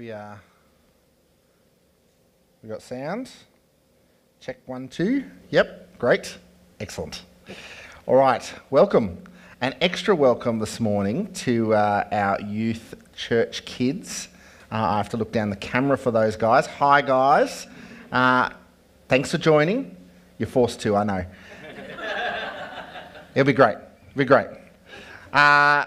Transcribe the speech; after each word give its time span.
we 0.00 0.10
uh, 0.10 0.34
we 2.62 2.70
got 2.70 2.80
sound. 2.80 3.30
Check 4.40 4.56
one, 4.64 4.88
two. 4.88 5.26
Yep, 5.50 5.98
great, 5.98 6.38
excellent. 6.80 7.24
All 8.06 8.14
right, 8.14 8.50
welcome. 8.70 9.22
An 9.60 9.74
extra 9.82 10.16
welcome 10.16 10.58
this 10.58 10.80
morning 10.80 11.30
to 11.34 11.74
uh, 11.74 12.08
our 12.12 12.40
youth 12.40 12.94
church 13.14 13.66
kids. 13.66 14.28
Uh, 14.72 14.76
I 14.76 14.96
have 14.96 15.10
to 15.10 15.18
look 15.18 15.32
down 15.32 15.50
the 15.50 15.56
camera 15.56 15.98
for 15.98 16.10
those 16.10 16.34
guys. 16.34 16.66
Hi, 16.66 17.02
guys. 17.02 17.66
Uh, 18.10 18.48
thanks 19.06 19.30
for 19.30 19.36
joining. 19.36 19.94
You're 20.38 20.48
forced 20.48 20.80
to, 20.80 20.96
I 20.96 21.04
know. 21.04 21.26
It'll 23.34 23.44
be 23.44 23.52
great. 23.52 23.76
It'll 23.76 24.16
be 24.16 24.24
great. 24.24 24.48
Uh, 25.30 25.84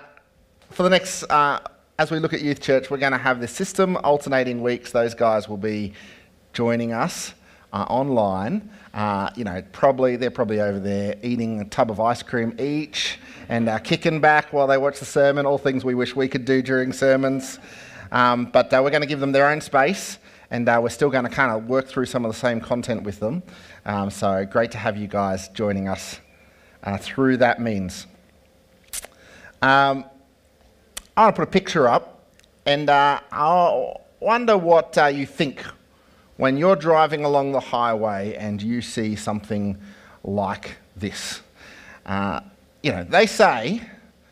for 0.70 0.84
the 0.84 0.90
next, 0.92 1.24
uh, 1.24 1.62
as 2.00 2.10
we 2.10 2.18
look 2.18 2.34
at 2.34 2.42
youth 2.42 2.60
church, 2.60 2.90
we're 2.90 2.98
going 2.98 3.12
to 3.12 3.20
have 3.20 3.40
this 3.40 3.52
system 3.52 3.98
alternating 3.98 4.64
weeks. 4.64 4.92
Those 4.92 5.14
guys 5.14 5.48
will 5.48 5.58
be 5.58 5.94
joining 6.52 6.92
us 6.92 7.36
uh, 7.72 7.86
online. 7.88 8.72
Uh, 8.96 9.30
you 9.36 9.44
know, 9.44 9.64
probably 9.72 10.16
they're 10.16 10.32
probably 10.32 10.60
over 10.60 10.80
there 10.80 11.16
eating 11.22 11.62
a 11.62 11.66
tub 11.66 11.92
of 11.92 12.00
ice 12.00 12.24
cream 12.24 12.56
each 12.60 13.20
and 13.48 13.70
uh, 13.70 13.78
kicking 13.78 14.20
back 14.20 14.52
while 14.52 14.66
they 14.66 14.78
watch 14.78 15.00
the 15.00 15.06
sermon. 15.06 15.46
All 15.46 15.60
things 15.60 15.86
we 15.86 15.94
wish 15.94 16.16
we 16.16 16.28
could 16.28 16.46
do 16.46 16.64
during 16.64 16.94
sermons. 16.94 17.60
Um, 18.12 18.46
but 18.46 18.74
uh, 18.74 18.82
we're 18.84 18.92
going 18.92 19.02
to 19.02 19.08
give 19.08 19.20
them 19.20 19.32
their 19.32 19.48
own 19.48 19.62
space, 19.62 20.18
and 20.50 20.68
uh, 20.68 20.80
we're 20.82 20.90
still 20.90 21.10
going 21.12 21.26
to 21.26 21.30
kind 21.30 21.52
of 21.52 21.68
work 21.68 21.88
through 21.88 22.06
some 22.08 22.26
of 22.26 22.32
the 22.32 22.38
same 22.38 22.60
content 22.60 23.04
with 23.04 23.20
them. 23.20 23.44
Um, 23.86 24.10
so 24.10 24.46
great 24.46 24.72
to 24.72 24.78
have 24.80 24.98
you 24.98 25.08
guys 25.08 25.50
joining 25.50 25.88
us 25.88 26.20
uh, 26.84 26.98
through 26.98 27.38
that 27.38 27.62
means. 27.62 28.08
Um, 29.62 30.06
I 31.16 31.26
want 31.26 31.36
to 31.36 31.42
put 31.42 31.48
a 31.48 31.52
picture 31.52 31.88
up, 31.88 32.24
and 32.66 32.90
uh, 32.90 33.20
I 33.32 33.94
wonder 34.20 34.58
what 34.58 34.98
uh, 34.98 35.06
you 35.06 35.28
think 35.28 35.64
when 36.38 36.58
you're 36.58 36.76
driving 36.76 37.24
along 37.24 37.52
the 37.52 37.60
highway 37.60 38.34
and 38.34 38.60
you 38.60 38.82
see 38.82 39.16
something 39.16 39.78
like 40.24 40.78
this. 40.96 41.42
Uh, 42.08 42.40
you 42.82 42.92
know, 42.92 43.04
they 43.04 43.28
say, 43.28 43.88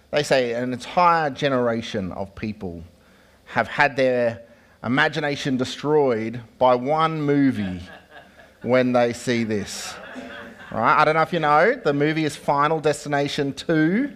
they 0.09 0.23
say 0.23 0.53
an 0.53 0.73
entire 0.73 1.29
generation 1.29 2.11
of 2.13 2.33
people 2.33 2.83
have 3.45 3.67
had 3.67 3.95
their 3.95 4.41
imagination 4.83 5.57
destroyed 5.57 6.41
by 6.57 6.73
one 6.73 7.21
movie 7.21 7.79
when 8.63 8.91
they 8.91 9.13
see 9.13 9.43
this. 9.43 9.93
Right? 10.71 10.99
I 10.99 11.05
don't 11.05 11.13
know 11.13 11.21
if 11.21 11.31
you 11.31 11.41
know, 11.41 11.75
the 11.75 11.93
movie 11.93 12.25
is 12.25 12.35
Final 12.35 12.79
Destination 12.79 13.53
2. 13.53 14.11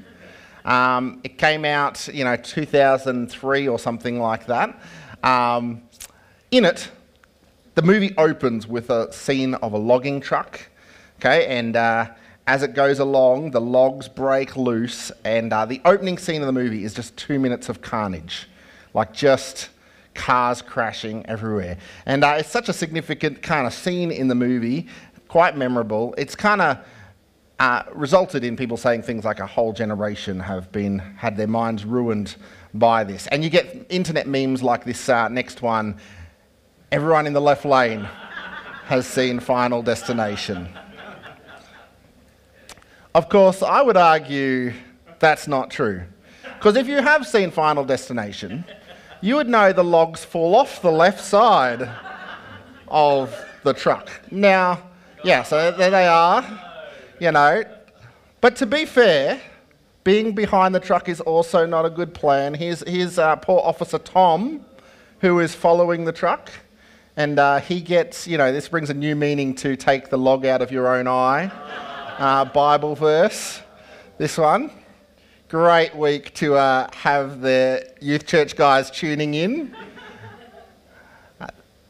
Um, 0.65 1.21
it 1.23 1.37
came 1.37 1.63
out, 1.63 2.07
you 2.07 2.23
know, 2.23 2.35
2003 2.35 3.67
or 3.67 3.79
something 3.79 4.19
like 4.19 4.47
that. 4.47 4.77
Um, 5.23 5.83
in 6.51 6.65
it, 6.65 6.89
the 7.75 7.81
movie 7.81 8.15
opens 8.17 8.67
with 8.67 8.89
a 8.89 9.11
scene 9.13 9.53
of 9.55 9.73
a 9.73 9.77
logging 9.77 10.21
truck, 10.21 10.59
okay, 11.19 11.45
and 11.47 11.75
uh, 11.75 12.09
as 12.47 12.63
it 12.63 12.73
goes 12.73 12.99
along, 12.99 13.51
the 13.51 13.61
logs 13.61 14.07
break 14.07 14.55
loose, 14.55 15.11
and 15.23 15.51
uh, 15.53 15.65
the 15.65 15.81
opening 15.85 16.17
scene 16.17 16.41
of 16.41 16.47
the 16.47 16.53
movie 16.53 16.83
is 16.83 16.93
just 16.93 17.15
two 17.17 17.39
minutes 17.39 17.69
of 17.69 17.81
carnage, 17.81 18.47
like 18.93 19.13
just 19.13 19.69
cars 20.13 20.61
crashing 20.61 21.25
everywhere. 21.27 21.77
And 22.05 22.23
uh, 22.23 22.37
it's 22.39 22.49
such 22.49 22.69
a 22.69 22.73
significant 22.73 23.41
kind 23.41 23.67
of 23.67 23.73
scene 23.73 24.11
in 24.11 24.27
the 24.27 24.35
movie, 24.35 24.87
quite 25.27 25.57
memorable. 25.57 26.15
It's 26.17 26.35
kind 26.35 26.61
of 26.61 26.77
uh, 27.59 27.83
resulted 27.93 28.43
in 28.43 28.55
people 28.55 28.77
saying 28.77 29.01
things 29.01 29.23
like 29.23 29.39
a 29.39 29.47
whole 29.47 29.71
generation 29.71 30.39
have 30.39 30.71
been 30.71 30.99
had 30.99 31.37
their 31.37 31.47
minds 31.47 31.85
ruined 31.85 32.35
by 32.73 33.03
this. 33.03 33.27
And 33.27 33.43
you 33.43 33.49
get 33.49 33.85
internet 33.89 34.27
memes 34.27 34.61
like 34.61 34.83
this 34.83 35.07
uh, 35.07 35.29
next 35.29 35.61
one. 35.61 35.97
Everyone 36.91 37.27
in 37.27 37.33
the 37.33 37.41
left 37.41 37.65
lane 37.65 38.07
has 38.85 39.07
seen 39.07 39.39
Final 39.39 39.81
Destination. 39.81 40.69
Of 43.13 43.29
course, 43.29 43.63
I 43.63 43.81
would 43.81 43.97
argue 43.97 44.73
that's 45.19 45.47
not 45.47 45.71
true. 45.71 46.03
Because 46.43 46.75
if 46.75 46.87
you 46.87 47.01
have 47.01 47.25
seen 47.25 47.51
Final 47.51 47.85
Destination, 47.85 48.65
you 49.21 49.35
would 49.35 49.47
know 49.47 49.71
the 49.71 49.83
logs 49.83 50.25
fall 50.25 50.55
off 50.55 50.81
the 50.81 50.91
left 50.91 51.23
side 51.23 51.89
of 52.89 53.33
the 53.63 53.73
truck. 53.73 54.09
Now, 54.29 54.89
yeah, 55.23 55.43
so 55.43 55.71
there 55.71 55.89
they 55.89 56.07
are 56.07 56.64
you 57.19 57.31
know. 57.31 57.63
But 58.41 58.55
to 58.57 58.65
be 58.65 58.85
fair, 58.85 59.41
being 60.03 60.33
behind 60.33 60.75
the 60.75 60.79
truck 60.79 61.09
is 61.09 61.19
also 61.21 61.65
not 61.65 61.85
a 61.85 61.89
good 61.89 62.13
plan. 62.13 62.53
Here's, 62.53 62.87
here's 62.87 63.17
uh, 63.17 63.35
poor 63.37 63.59
Officer 63.63 63.97
Tom, 63.97 64.63
who 65.21 65.39
is 65.39 65.55
following 65.55 66.05
the 66.05 66.11
truck. 66.11 66.51
And 67.17 67.39
uh, 67.39 67.59
he 67.59 67.81
gets, 67.81 68.27
you 68.27 68.37
know, 68.37 68.51
this 68.51 68.67
brings 68.67 68.89
a 68.89 68.93
new 68.93 69.15
meaning 69.15 69.55
to 69.55 69.75
take 69.75 70.09
the 70.09 70.17
log 70.17 70.45
out 70.45 70.61
of 70.61 70.71
your 70.71 70.87
own 70.95 71.07
eye. 71.07 71.45
Uh, 72.17 72.45
Bible 72.45 72.95
verse, 72.95 73.61
this 74.17 74.37
one. 74.37 74.69
Great 75.47 75.95
week 75.95 76.33
to 76.35 76.55
uh, 76.55 76.89
have 76.93 77.41
the 77.41 77.89
youth 78.01 78.25
church 78.25 78.55
guys 78.55 78.91
tuning 78.91 79.33
in. 79.33 79.75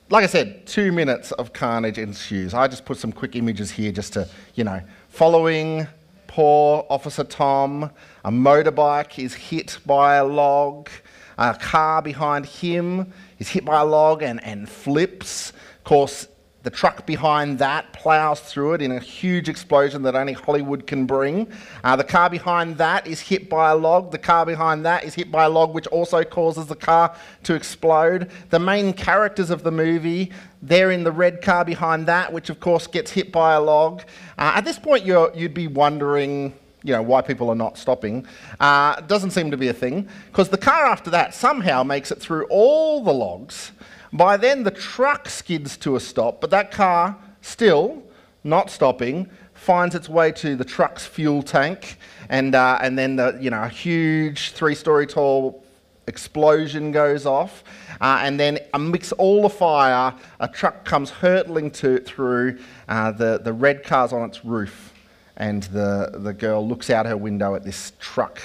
Like 0.10 0.24
I 0.24 0.28
said, 0.28 0.68
two 0.68 0.92
minutes 0.92 1.32
of 1.32 1.52
carnage 1.52 1.98
ensues. 1.98 2.54
I 2.54 2.68
just 2.68 2.86
put 2.86 2.98
some 2.98 3.12
quick 3.12 3.36
images 3.36 3.72
here 3.72 3.92
just 3.92 4.14
to, 4.14 4.28
you 4.54 4.64
know, 4.64 4.80
Following 5.10 5.88
poor 6.28 6.86
Officer 6.90 7.24
Tom, 7.24 7.90
a 8.26 8.30
motorbike 8.30 9.18
is 9.18 9.34
hit 9.34 9.80
by 9.86 10.16
a 10.18 10.26
log. 10.26 10.90
A 11.38 11.54
car 11.56 12.02
behind 12.02 12.46
him 12.46 13.14
is 13.40 13.48
hit 13.48 13.64
by 13.66 13.80
a 13.80 13.86
log 13.86 14.22
and, 14.22 14.44
and 14.44 14.70
flips. 14.70 15.52
Of 15.52 15.84
course, 15.86 16.28
the 16.66 16.72
truck 16.72 17.06
behind 17.06 17.59
that 17.59 17.94
plows 17.94 18.40
through 18.40 18.74
it 18.74 18.81
in 18.81 18.92
a 18.92 19.00
huge 19.00 19.48
explosion 19.50 20.02
that 20.02 20.16
only 20.16 20.34
Hollywood 20.34 20.88
can 20.88 21.06
bring. 21.06 21.48
Uh, 21.84 21.96
the 21.96 22.03
car 22.03 22.28
behind 22.28 22.80
that 22.80 23.06
is 23.06 23.22
hit 23.22 23.48
by 23.52 23.70
a 23.70 23.76
log. 23.76 24.12
The 24.12 24.18
car 24.18 24.48
behind 24.48 24.84
that 24.84 25.04
is 25.04 25.14
hit 25.14 25.31
by 25.31 25.44
a 25.44 25.50
log, 25.50 25.75
which 25.75 25.86
also 25.88 26.24
causes 26.24 26.66
the 26.66 26.75
car 26.75 27.16
to 27.44 27.54
explode. 27.54 28.31
The 28.50 28.58
main 28.58 28.94
characters 28.94 29.52
of 29.52 29.62
the 29.62 29.70
movie, 29.70 30.31
they're 30.64 30.90
in 30.90 31.04
the 31.04 31.12
red 31.12 31.44
car 31.44 31.64
behind 31.64 32.08
that, 32.08 32.34
which 32.34 32.50
of 32.50 32.59
course 32.59 32.88
gets 32.88 33.12
hit 33.12 33.31
by 33.31 33.54
a 33.54 33.62
log. 33.62 34.02
Uh, 34.36 34.54
at 34.56 34.66
this 34.66 34.80
point, 34.80 35.06
you 35.06 35.30
would 35.36 35.54
be 35.54 35.68
wondering 35.68 36.56
you 36.81 36.94
know, 36.94 37.04
why 37.04 37.22
people 37.22 37.48
are 37.52 37.56
not 37.56 37.78
stopping. 37.78 38.25
Uh, 38.59 39.00
doesn't 39.02 39.31
seem 39.31 39.52
to 39.52 39.58
be 39.58 39.68
a 39.68 39.74
thing, 39.74 40.09
because 40.31 40.50
the 40.50 40.58
car 40.58 40.88
after 40.88 41.12
that 41.12 41.36
somehow 41.36 41.84
makes 41.84 42.12
it 42.12 42.20
through 42.20 42.46
all 42.46 43.04
the 43.04 43.14
logs 43.14 43.72
by 44.18 44.38
then, 44.38 44.64
the 44.64 44.72
truck 44.72 45.30
skids 45.30 45.78
to 45.78 45.96
a 45.96 46.00
stop, 46.00 46.42
but 46.42 46.50
that 46.52 46.72
car, 46.72 47.18
still 47.42 48.03
not 48.44 48.70
stopping, 48.70 49.30
finds 49.53 49.96
its 49.96 50.08
way 50.08 50.31
to 50.31 50.56
the 50.56 50.64
truck's 50.64 51.06
fuel 51.06 51.42
tank, 51.42 51.98
and, 52.30 52.56
uh, 52.56 52.78
and 52.81 52.98
then 52.98 53.16
the, 53.16 53.38
you 53.42 53.50
know, 53.50 53.64
a 53.64 53.68
huge 53.68 54.52
three 54.52 54.75
story 54.75 55.08
tall 55.08 55.64
explosion 56.08 56.92
goes 56.92 57.25
off. 57.25 57.64
Uh, 58.02 58.20
and 58.22 58.40
then 58.40 58.59
amidst 58.74 59.14
all 59.14 59.42
the 59.42 59.50
fire, 59.50 60.14
a 60.40 60.48
truck 60.48 60.86
comes 60.86 61.09
hurtling 61.09 61.72
to, 61.72 62.00
through 62.00 62.59
uh, 62.88 63.12
the, 63.12 63.40
the 63.40 63.54
red 63.54 63.84
cars 63.84 64.14
on 64.14 64.28
its 64.30 64.46
roof. 64.46 64.94
And 65.38 65.64
the, 65.64 66.12
the 66.14 66.34
girl 66.34 66.68
looks 66.68 66.90
out 66.90 67.06
her 67.06 67.18
window 67.18 67.56
at 67.56 67.64
this 67.64 67.94
truck 68.00 68.42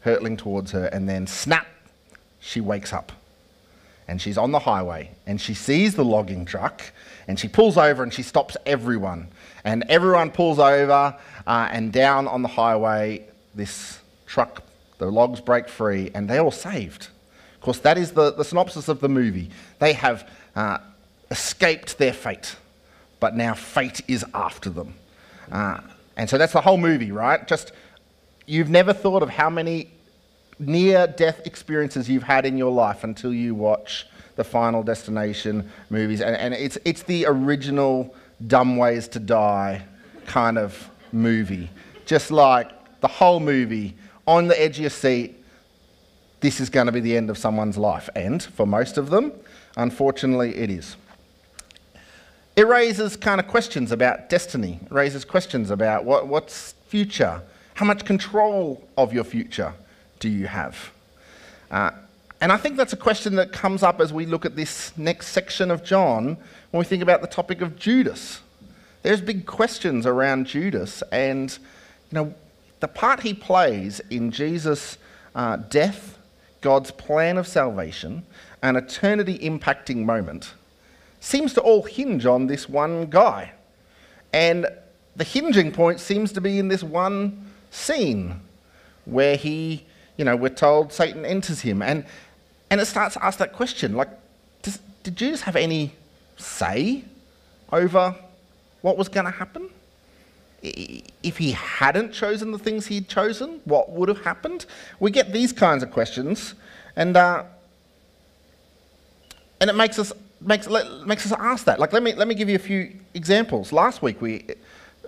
hurtling 0.00 0.36
towards 0.36 0.72
her, 0.72 0.86
and 0.86 1.08
then 1.08 1.26
snap, 1.26 1.66
she 2.40 2.60
wakes 2.60 2.92
up 2.92 3.12
and 4.10 4.20
she's 4.20 4.36
on 4.36 4.50
the 4.50 4.58
highway 4.58 5.08
and 5.24 5.40
she 5.40 5.54
sees 5.54 5.94
the 5.94 6.04
logging 6.04 6.44
truck 6.44 6.82
and 7.28 7.38
she 7.38 7.46
pulls 7.46 7.78
over 7.78 8.02
and 8.02 8.12
she 8.12 8.24
stops 8.24 8.56
everyone. 8.66 9.28
And 9.62 9.84
everyone 9.88 10.32
pulls 10.32 10.58
over 10.58 11.16
uh, 11.46 11.68
and 11.70 11.92
down 11.92 12.26
on 12.26 12.42
the 12.42 12.48
highway, 12.48 13.24
this 13.54 14.00
truck, 14.26 14.64
the 14.98 15.06
logs 15.06 15.40
break 15.40 15.68
free 15.68 16.10
and 16.12 16.28
they're 16.28 16.40
all 16.40 16.50
saved. 16.50 17.06
Of 17.54 17.60
course, 17.60 17.78
that 17.78 17.96
is 17.96 18.10
the, 18.10 18.32
the 18.32 18.42
synopsis 18.42 18.88
of 18.88 18.98
the 18.98 19.08
movie. 19.08 19.48
They 19.78 19.92
have 19.92 20.28
uh, 20.56 20.78
escaped 21.30 21.96
their 21.98 22.12
fate, 22.12 22.56
but 23.20 23.36
now 23.36 23.54
fate 23.54 24.00
is 24.08 24.24
after 24.34 24.70
them. 24.70 24.94
Uh, 25.52 25.82
and 26.16 26.28
so 26.28 26.36
that's 26.36 26.52
the 26.52 26.62
whole 26.62 26.78
movie, 26.78 27.12
right? 27.12 27.46
Just 27.46 27.70
you've 28.46 28.70
never 28.70 28.92
thought 28.92 29.22
of 29.22 29.30
how 29.30 29.50
many 29.50 29.88
near 30.60 31.06
death 31.06 31.40
experiences 31.46 32.08
you've 32.08 32.22
had 32.22 32.44
in 32.44 32.56
your 32.58 32.70
life 32.70 33.02
until 33.02 33.32
you 33.32 33.54
watch 33.54 34.06
the 34.36 34.44
Final 34.44 34.82
Destination 34.82 35.70
movies. 35.88 36.20
And, 36.20 36.36
and 36.36 36.54
it's, 36.54 36.78
it's 36.84 37.02
the 37.02 37.24
original 37.26 38.14
Dumb 38.46 38.76
Ways 38.76 39.08
to 39.08 39.18
Die 39.18 39.82
kind 40.26 40.58
of 40.58 40.90
movie. 41.12 41.70
Just 42.04 42.30
like 42.30 42.70
the 43.00 43.08
whole 43.08 43.40
movie, 43.40 43.96
on 44.26 44.46
the 44.46 44.60
edge 44.60 44.76
of 44.76 44.82
your 44.82 44.90
seat, 44.90 45.36
this 46.40 46.60
is 46.60 46.70
going 46.70 46.86
to 46.86 46.92
be 46.92 47.00
the 47.00 47.16
end 47.16 47.30
of 47.30 47.38
someone's 47.38 47.76
life. 47.76 48.08
And 48.14 48.42
for 48.42 48.66
most 48.66 48.98
of 48.98 49.10
them, 49.10 49.32
unfortunately, 49.76 50.56
it 50.56 50.70
is. 50.70 50.96
It 52.56 52.66
raises 52.66 53.16
kind 53.16 53.40
of 53.40 53.48
questions 53.48 53.92
about 53.92 54.28
destiny, 54.28 54.80
it 54.82 54.92
raises 54.92 55.24
questions 55.24 55.70
about 55.70 56.04
what, 56.04 56.26
what's 56.26 56.74
future, 56.88 57.42
how 57.74 57.86
much 57.86 58.04
control 58.04 58.86
of 58.98 59.14
your 59.14 59.24
future 59.24 59.72
do 60.20 60.28
you 60.28 60.46
have? 60.46 60.92
Uh, 61.70 61.90
And 62.40 62.50
I 62.52 62.56
think 62.56 62.76
that's 62.76 62.94
a 62.94 62.96
question 62.96 63.34
that 63.36 63.52
comes 63.52 63.82
up 63.82 64.00
as 64.00 64.14
we 64.14 64.24
look 64.24 64.46
at 64.46 64.56
this 64.56 64.96
next 64.96 65.28
section 65.28 65.70
of 65.70 65.84
John 65.84 66.38
when 66.70 66.78
we 66.78 66.84
think 66.84 67.02
about 67.02 67.20
the 67.20 67.26
topic 67.26 67.60
of 67.60 67.76
Judas. 67.76 68.40
There's 69.02 69.20
big 69.20 69.44
questions 69.44 70.06
around 70.06 70.46
Judas 70.46 71.02
and 71.12 71.50
you 72.10 72.14
know 72.14 72.34
the 72.80 72.88
part 72.88 73.20
he 73.20 73.34
plays 73.34 74.00
in 74.08 74.30
Jesus' 74.30 74.96
uh, 75.34 75.56
death, 75.56 76.16
God's 76.62 76.90
plan 76.90 77.36
of 77.36 77.46
salvation, 77.46 78.24
an 78.62 78.76
eternity 78.76 79.38
impacting 79.38 80.04
moment 80.04 80.54
seems 81.20 81.52
to 81.52 81.60
all 81.60 81.82
hinge 81.82 82.24
on 82.24 82.46
this 82.46 82.68
one 82.68 83.06
guy. 83.06 83.52
And 84.32 84.66
the 85.14 85.24
hinging 85.24 85.72
point 85.72 86.00
seems 86.00 86.32
to 86.32 86.40
be 86.40 86.58
in 86.58 86.68
this 86.68 86.82
one 86.82 87.50
scene 87.70 88.40
where 89.04 89.36
he, 89.36 89.84
you 90.20 90.24
know, 90.26 90.36
we're 90.36 90.50
told 90.50 90.92
Satan 90.92 91.24
enters 91.24 91.62
him. 91.62 91.80
And, 91.80 92.04
and 92.68 92.78
it 92.78 92.84
starts 92.84 93.14
to 93.14 93.24
ask 93.24 93.38
that 93.38 93.54
question 93.54 93.94
like, 93.94 94.10
does, 94.60 94.78
did 95.02 95.16
Jesus 95.16 95.40
have 95.40 95.56
any 95.56 95.94
say 96.36 97.04
over 97.72 98.14
what 98.82 98.98
was 98.98 99.08
going 99.08 99.24
to 99.24 99.32
happen? 99.32 99.70
If 100.62 101.38
he 101.38 101.52
hadn't 101.52 102.12
chosen 102.12 102.52
the 102.52 102.58
things 102.58 102.86
he'd 102.86 103.08
chosen, 103.08 103.62
what 103.64 103.92
would 103.92 104.10
have 104.10 104.20
happened? 104.20 104.66
We 104.98 105.10
get 105.10 105.32
these 105.32 105.54
kinds 105.54 105.82
of 105.82 105.90
questions, 105.90 106.52
and, 106.96 107.16
uh, 107.16 107.44
and 109.58 109.70
it 109.70 109.74
makes 109.74 109.98
us, 109.98 110.12
makes, 110.42 110.68
makes 111.06 111.24
us 111.24 111.32
ask 111.40 111.64
that. 111.64 111.80
Like, 111.80 111.94
let 111.94 112.02
me, 112.02 112.12
let 112.12 112.28
me 112.28 112.34
give 112.34 112.50
you 112.50 112.56
a 112.56 112.58
few 112.58 112.94
examples. 113.14 113.72
Last 113.72 114.02
week 114.02 114.20
we 114.20 114.44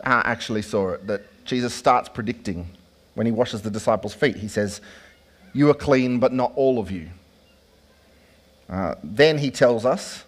uh, 0.04 0.22
actually 0.24 0.62
saw 0.62 0.92
it 0.92 1.06
that 1.06 1.20
Jesus 1.44 1.74
starts 1.74 2.08
predicting 2.08 2.66
when 3.14 3.26
he 3.26 3.32
washes 3.32 3.62
the 3.62 3.70
disciples' 3.70 4.14
feet. 4.14 4.36
He 4.36 4.48
says, 4.48 4.80
You 5.52 5.70
are 5.70 5.74
clean, 5.74 6.18
but 6.18 6.32
not 6.32 6.52
all 6.56 6.78
of 6.78 6.90
you. 6.90 7.08
Uh, 8.68 8.94
then 9.02 9.38
he 9.38 9.50
tells 9.50 9.84
us 9.84 10.24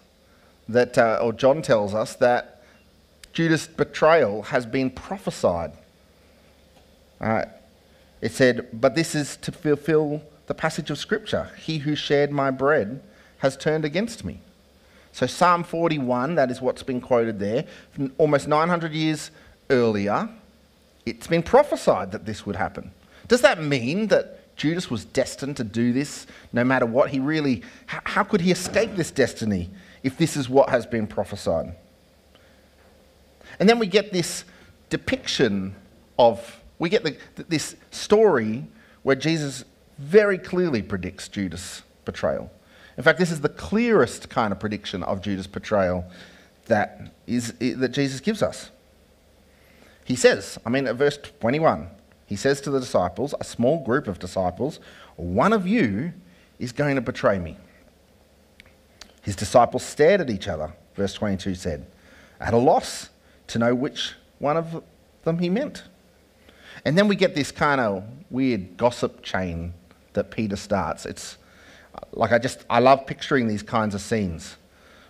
that, 0.69 0.97
uh, 0.97 1.19
or 1.21 1.33
John 1.33 1.61
tells 1.61 1.93
us, 1.93 2.15
that 2.17 2.63
Judas' 3.33 3.67
betrayal 3.67 4.43
has 4.43 4.65
been 4.65 4.89
prophesied. 4.89 5.73
Uh, 7.19 7.45
it 8.21 8.31
said, 8.31 8.67
But 8.73 8.95
this 8.95 9.15
is 9.15 9.37
to 9.37 9.51
fulfill 9.51 10.21
the 10.47 10.53
passage 10.53 10.89
of 10.89 10.97
Scripture 10.97 11.51
He 11.57 11.79
who 11.79 11.95
shared 11.95 12.31
my 12.31 12.51
bread 12.51 13.01
has 13.39 13.57
turned 13.57 13.85
against 13.85 14.23
me. 14.23 14.41
So, 15.11 15.27
Psalm 15.27 15.63
41, 15.63 16.35
that 16.35 16.51
is 16.51 16.61
what's 16.61 16.83
been 16.83 16.99
quoted 16.99 17.39
there, 17.39 17.65
almost 18.17 18.47
900 18.47 18.91
years 18.91 19.31
earlier, 19.69 20.29
it's 21.05 21.27
been 21.27 21.43
prophesied 21.43 22.11
that 22.11 22.25
this 22.25 22.45
would 22.45 22.55
happen. 22.55 22.91
Does 23.27 23.41
that 23.41 23.61
mean 23.61 24.07
that 24.07 24.55
Judas 24.55 24.89
was 24.89 25.05
destined 25.05 25.57
to 25.57 25.63
do 25.63 25.93
this 25.93 26.27
no 26.53 26.63
matter 26.63 26.85
what? 26.85 27.09
He 27.09 27.19
really, 27.19 27.63
how, 27.87 28.23
could 28.23 28.41
he 28.41 28.51
escape 28.51 28.95
this 28.95 29.11
destiny 29.11 29.69
if 30.03 30.17
this 30.17 30.37
is 30.37 30.47
what 30.47 30.69
has 30.69 30.85
been 30.85 31.07
prophesied? 31.07 31.75
And 33.59 33.67
then 33.67 33.79
we 33.79 33.87
get 33.87 34.11
this 34.11 34.45
depiction 34.89 35.75
of, 36.17 36.61
we 36.79 36.89
get 36.89 37.03
the, 37.03 37.17
this 37.47 37.75
story 37.91 38.65
where 39.03 39.15
Jesus 39.15 39.65
very 39.97 40.37
clearly 40.37 40.81
predicts 40.81 41.27
Judas' 41.27 41.83
betrayal. 42.05 42.51
In 42.97 43.03
fact, 43.03 43.19
this 43.19 43.31
is 43.31 43.41
the 43.41 43.49
clearest 43.49 44.29
kind 44.29 44.53
of 44.53 44.59
prediction 44.59 45.03
of 45.03 45.21
Judas' 45.21 45.47
betrayal 45.47 46.05
that, 46.67 47.13
is, 47.27 47.53
that 47.59 47.89
Jesus 47.89 48.19
gives 48.19 48.41
us. 48.41 48.71
He 50.05 50.15
says, 50.15 50.57
I 50.65 50.69
mean, 50.69 50.87
at 50.87 50.95
verse 50.95 51.17
21, 51.41 51.89
he 52.27 52.35
says 52.35 52.61
to 52.61 52.69
the 52.69 52.79
disciples, 52.79 53.33
a 53.39 53.43
small 53.43 53.83
group 53.83 54.07
of 54.07 54.19
disciples, 54.19 54.79
one 55.17 55.51
of 55.51 55.67
you 55.67 56.13
is 56.59 56.71
going 56.71 56.95
to 56.95 57.01
betray 57.01 57.39
me. 57.39 57.57
His 59.23 59.35
disciples 59.35 59.83
stared 59.83 60.21
at 60.21 60.29
each 60.29 60.47
other, 60.47 60.73
verse 60.95 61.13
22 61.13 61.55
said, 61.55 61.87
at 62.39 62.53
a 62.53 62.57
loss 62.57 63.09
to 63.47 63.59
know 63.59 63.73
which 63.73 64.13
one 64.37 64.55
of 64.55 64.83
them 65.23 65.39
he 65.39 65.49
meant. 65.49 65.83
And 66.85 66.95
then 66.95 67.07
we 67.07 67.15
get 67.15 67.33
this 67.33 67.51
kind 67.51 67.81
of 67.81 68.03
weird 68.29 68.77
gossip 68.77 69.23
chain 69.23 69.73
that 70.13 70.29
Peter 70.29 70.55
starts. 70.55 71.07
It's 71.07 71.39
like 72.11 72.31
I 72.31 72.37
just, 72.37 72.63
I 72.69 72.79
love 72.79 73.07
picturing 73.07 73.47
these 73.47 73.63
kinds 73.63 73.95
of 73.95 74.01
scenes. 74.01 74.57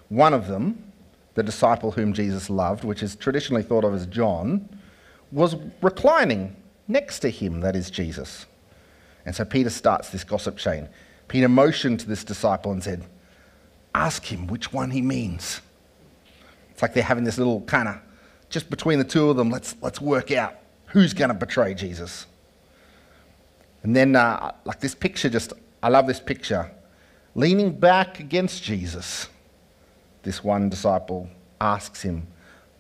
One 0.07 0.33
of 0.33 0.48
them, 0.48 0.91
the 1.33 1.44
disciple 1.44 1.91
whom 1.91 2.13
Jesus 2.13 2.50
loved, 2.50 2.86
which 2.86 3.03
is 3.03 3.18
traditionally 3.18 3.63
thought 3.63 3.83
of 3.83 3.94
as 3.94 4.06
John, 4.06 4.69
was 5.36 5.56
reclining 5.82 6.56
next 6.88 7.20
to 7.20 7.30
him, 7.30 7.60
that 7.62 7.76
is 7.76 7.92
Jesus. 7.92 8.46
And 9.26 9.36
so 9.36 9.44
Peter 9.44 9.70
starts 9.70 10.10
this 10.10 10.24
gossip 10.24 10.58
chain. 10.58 10.88
Peter 11.28 11.50
motioned 11.50 12.00
to 12.00 12.08
this 12.08 12.24
disciple 12.24 12.72
and 12.72 12.84
said, 12.84 13.04
Ask 13.94 14.26
him 14.26 14.48
which 14.48 14.72
one 14.72 14.92
he 14.92 15.02
means. 15.02 15.62
It's 16.72 16.82
like 16.82 16.94
they're 16.94 17.04
having 17.04 17.24
this 17.24 17.38
little 17.38 17.62
kind 17.62 17.88
of, 17.88 17.98
just 18.50 18.70
between 18.70 19.00
the 19.00 19.06
two 19.06 19.30
of 19.30 19.38
them, 19.38 19.50
let's, 19.50 19.76
let's 19.82 20.02
work 20.02 20.32
out 20.32 20.56
who's 20.88 21.14
going 21.14 21.30
to 21.30 21.34
betray 21.34 21.74
Jesus. 21.74 22.26
And 23.84 23.96
then, 23.96 24.16
uh, 24.16 24.54
like 24.66 24.80
this 24.80 24.96
picture, 24.96 25.30
just, 25.30 25.54
I 25.82 25.90
love 25.90 26.08
this 26.08 26.20
picture. 26.20 26.72
Leaning 27.36 27.78
back 27.78 28.20
against 28.20 28.64
Jesus, 28.64 29.28
this 30.24 30.44
one 30.44 30.70
disciple 30.70 31.30
asks 31.60 32.02
him, 32.02 32.28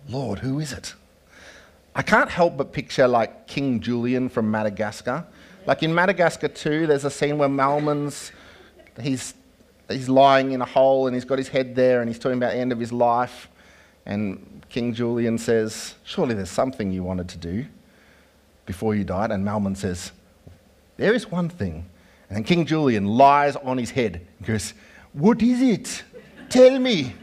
Lord, 0.07 0.39
who 0.39 0.59
is 0.59 0.71
it? 0.71 0.93
I 1.95 2.01
can't 2.01 2.29
help 2.29 2.57
but 2.57 2.73
picture 2.73 3.07
like 3.07 3.47
King 3.47 3.79
Julien 3.79 4.27
from 4.27 4.51
Madagascar. 4.51 5.25
Like 5.65 5.81
in 5.81 5.95
Madagascar 5.95 6.49
2, 6.49 6.87
there's 6.87 7.05
a 7.05 7.09
scene 7.09 7.37
where 7.37 7.47
Melman's, 7.47 8.33
he's, 9.01 9.33
he's 9.87 10.09
lying 10.09 10.51
in 10.51 10.61
a 10.61 10.65
hole 10.65 11.07
and 11.07 11.15
he's 11.15 11.23
got 11.23 11.37
his 11.37 11.47
head 11.47 11.73
there 11.73 12.01
and 12.01 12.09
he's 12.09 12.19
talking 12.19 12.37
about 12.37 12.51
the 12.51 12.59
end 12.59 12.73
of 12.73 12.79
his 12.79 12.91
life. 12.91 13.47
And 14.05 14.61
King 14.69 14.93
Julien 14.93 15.37
says, 15.37 15.95
Surely 16.03 16.35
there's 16.35 16.49
something 16.49 16.91
you 16.91 17.01
wanted 17.01 17.29
to 17.29 17.37
do 17.37 17.65
before 18.65 18.93
you 18.93 19.05
died. 19.05 19.31
And 19.31 19.45
Melman 19.45 19.77
says, 19.77 20.11
There 20.97 21.13
is 21.13 21.31
one 21.31 21.47
thing. 21.47 21.85
And 22.29 22.35
then 22.35 22.43
King 22.43 22.65
Julien 22.65 23.05
lies 23.05 23.55
on 23.55 23.77
his 23.77 23.91
head 23.91 24.21
and 24.37 24.47
goes, 24.47 24.73
What 25.13 25.41
is 25.41 25.61
it? 25.61 26.03
Tell 26.49 26.77
me. 26.77 27.15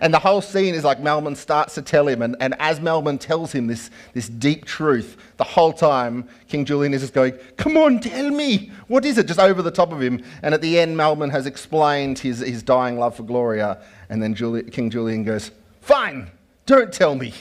And 0.00 0.14
the 0.14 0.18
whole 0.18 0.40
scene 0.40 0.74
is 0.74 0.82
like 0.82 0.98
Melman 1.02 1.36
starts 1.36 1.74
to 1.74 1.82
tell 1.82 2.08
him, 2.08 2.22
and, 2.22 2.34
and 2.40 2.54
as 2.58 2.80
Melman 2.80 3.20
tells 3.20 3.52
him 3.52 3.66
this, 3.66 3.90
this 4.14 4.28
deep 4.28 4.64
truth, 4.64 5.18
the 5.36 5.44
whole 5.44 5.74
time 5.74 6.26
King 6.48 6.64
Julien 6.64 6.94
is 6.94 7.02
just 7.02 7.12
going, 7.12 7.34
Come 7.58 7.76
on, 7.76 8.00
tell 8.00 8.30
me, 8.30 8.70
what 8.88 9.04
is 9.04 9.18
it? 9.18 9.26
Just 9.26 9.38
over 9.38 9.60
the 9.60 9.70
top 9.70 9.92
of 9.92 10.00
him. 10.00 10.24
And 10.42 10.54
at 10.54 10.62
the 10.62 10.78
end, 10.78 10.96
Melman 10.96 11.30
has 11.30 11.44
explained 11.44 12.18
his, 12.18 12.38
his 12.38 12.62
dying 12.62 12.98
love 12.98 13.14
for 13.14 13.24
Gloria, 13.24 13.82
and 14.08 14.22
then 14.22 14.34
Juli- 14.34 14.70
King 14.70 14.88
Julien 14.88 15.22
goes, 15.22 15.50
Fine, 15.82 16.30
don't 16.64 16.92
tell 16.92 17.14
me. 17.14 17.34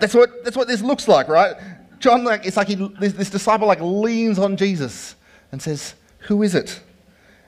That's 0.00 0.14
what, 0.14 0.44
that's 0.44 0.56
what 0.56 0.68
this 0.68 0.82
looks 0.82 1.08
like, 1.08 1.28
right? 1.28 1.56
John, 1.98 2.24
like, 2.24 2.44
it's 2.44 2.58
like 2.58 2.68
he, 2.68 2.74
this, 2.74 3.14
this 3.14 3.30
disciple 3.30 3.66
like 3.66 3.80
leans 3.80 4.38
on 4.38 4.56
Jesus 4.58 5.14
and 5.50 5.62
says, 5.62 5.94
Who 6.20 6.42
is 6.42 6.54
it? 6.54 6.78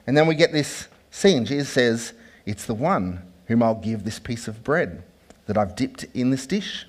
And 0.06 0.16
then 0.16 0.26
we 0.26 0.34
get 0.34 0.52
this 0.52 0.88
scene. 1.10 1.44
Jesus 1.44 1.68
says, 1.68 2.14
It's 2.46 2.64
the 2.64 2.74
one 2.74 3.22
whom 3.52 3.62
I'll 3.62 3.74
give 3.74 4.04
this 4.04 4.18
piece 4.18 4.48
of 4.48 4.64
bread 4.64 5.02
that 5.46 5.58
I've 5.58 5.76
dipped 5.76 6.04
in 6.14 6.30
this 6.30 6.46
dish. 6.46 6.86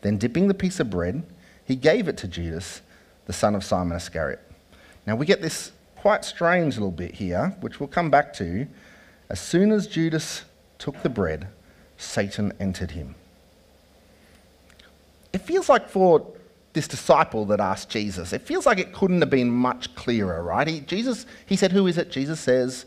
Then, 0.00 0.16
dipping 0.16 0.48
the 0.48 0.54
piece 0.54 0.80
of 0.80 0.88
bread, 0.88 1.22
he 1.66 1.76
gave 1.76 2.08
it 2.08 2.16
to 2.18 2.26
Judas, 2.26 2.80
the 3.26 3.34
son 3.34 3.54
of 3.54 3.62
Simon 3.62 3.96
Iscariot. 3.96 4.40
Now, 5.06 5.14
we 5.14 5.26
get 5.26 5.42
this 5.42 5.72
quite 5.96 6.24
strange 6.24 6.76
little 6.76 6.90
bit 6.90 7.14
here, 7.14 7.54
which 7.60 7.78
we'll 7.80 7.88
come 7.88 8.10
back 8.10 8.32
to. 8.34 8.66
As 9.28 9.40
soon 9.40 9.72
as 9.72 9.86
Judas 9.86 10.44
took 10.78 11.02
the 11.02 11.10
bread, 11.10 11.48
Satan 11.98 12.50
entered 12.58 12.92
him. 12.92 13.14
It 15.34 15.42
feels 15.42 15.68
like 15.68 15.86
for 15.90 16.26
this 16.72 16.88
disciple 16.88 17.44
that 17.46 17.60
asked 17.60 17.90
Jesus, 17.90 18.32
it 18.32 18.40
feels 18.40 18.64
like 18.64 18.78
it 18.78 18.94
couldn't 18.94 19.20
have 19.20 19.30
been 19.30 19.50
much 19.50 19.94
clearer, 19.96 20.42
right? 20.42 20.66
He, 20.66 20.80
Jesus, 20.80 21.26
he 21.44 21.56
said, 21.56 21.72
Who 21.72 21.86
is 21.86 21.98
it? 21.98 22.10
Jesus 22.10 22.40
says, 22.40 22.86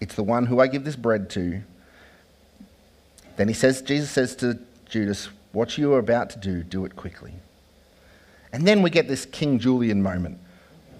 It's 0.00 0.16
the 0.16 0.24
one 0.24 0.46
who 0.46 0.58
I 0.58 0.66
give 0.66 0.82
this 0.82 0.96
bread 0.96 1.30
to. 1.30 1.62
Then 3.36 3.48
he 3.48 3.54
says, 3.54 3.82
Jesus 3.82 4.10
says 4.10 4.36
to 4.36 4.58
Judas, 4.88 5.28
What 5.52 5.78
you 5.78 5.92
are 5.94 5.98
about 5.98 6.30
to 6.30 6.38
do, 6.38 6.62
do 6.62 6.84
it 6.84 6.96
quickly. 6.96 7.34
And 8.52 8.66
then 8.66 8.82
we 8.82 8.90
get 8.90 9.08
this 9.08 9.24
King 9.24 9.58
Julien 9.58 10.02
moment. 10.02 10.38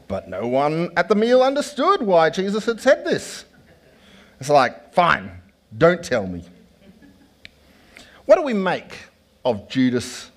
But 0.09 0.29
no 0.29 0.47
one 0.47 0.91
at 0.97 1.09
the 1.09 1.15
meal 1.15 1.43
understood 1.43 2.03
why 2.03 2.31
Jesus 2.31 2.67
had 2.67 2.81
said 2.81 3.05
this. 3.05 3.45
It's 4.41 4.49
like, 4.49 4.93
fine, 4.93 5.31
don't 5.77 6.03
tell 6.03 6.27
me. 6.27 6.45
What 8.27 8.37
do 8.37 8.43
we 8.43 8.55
make 8.55 8.99
of 9.45 9.69
Judas' 9.69 10.31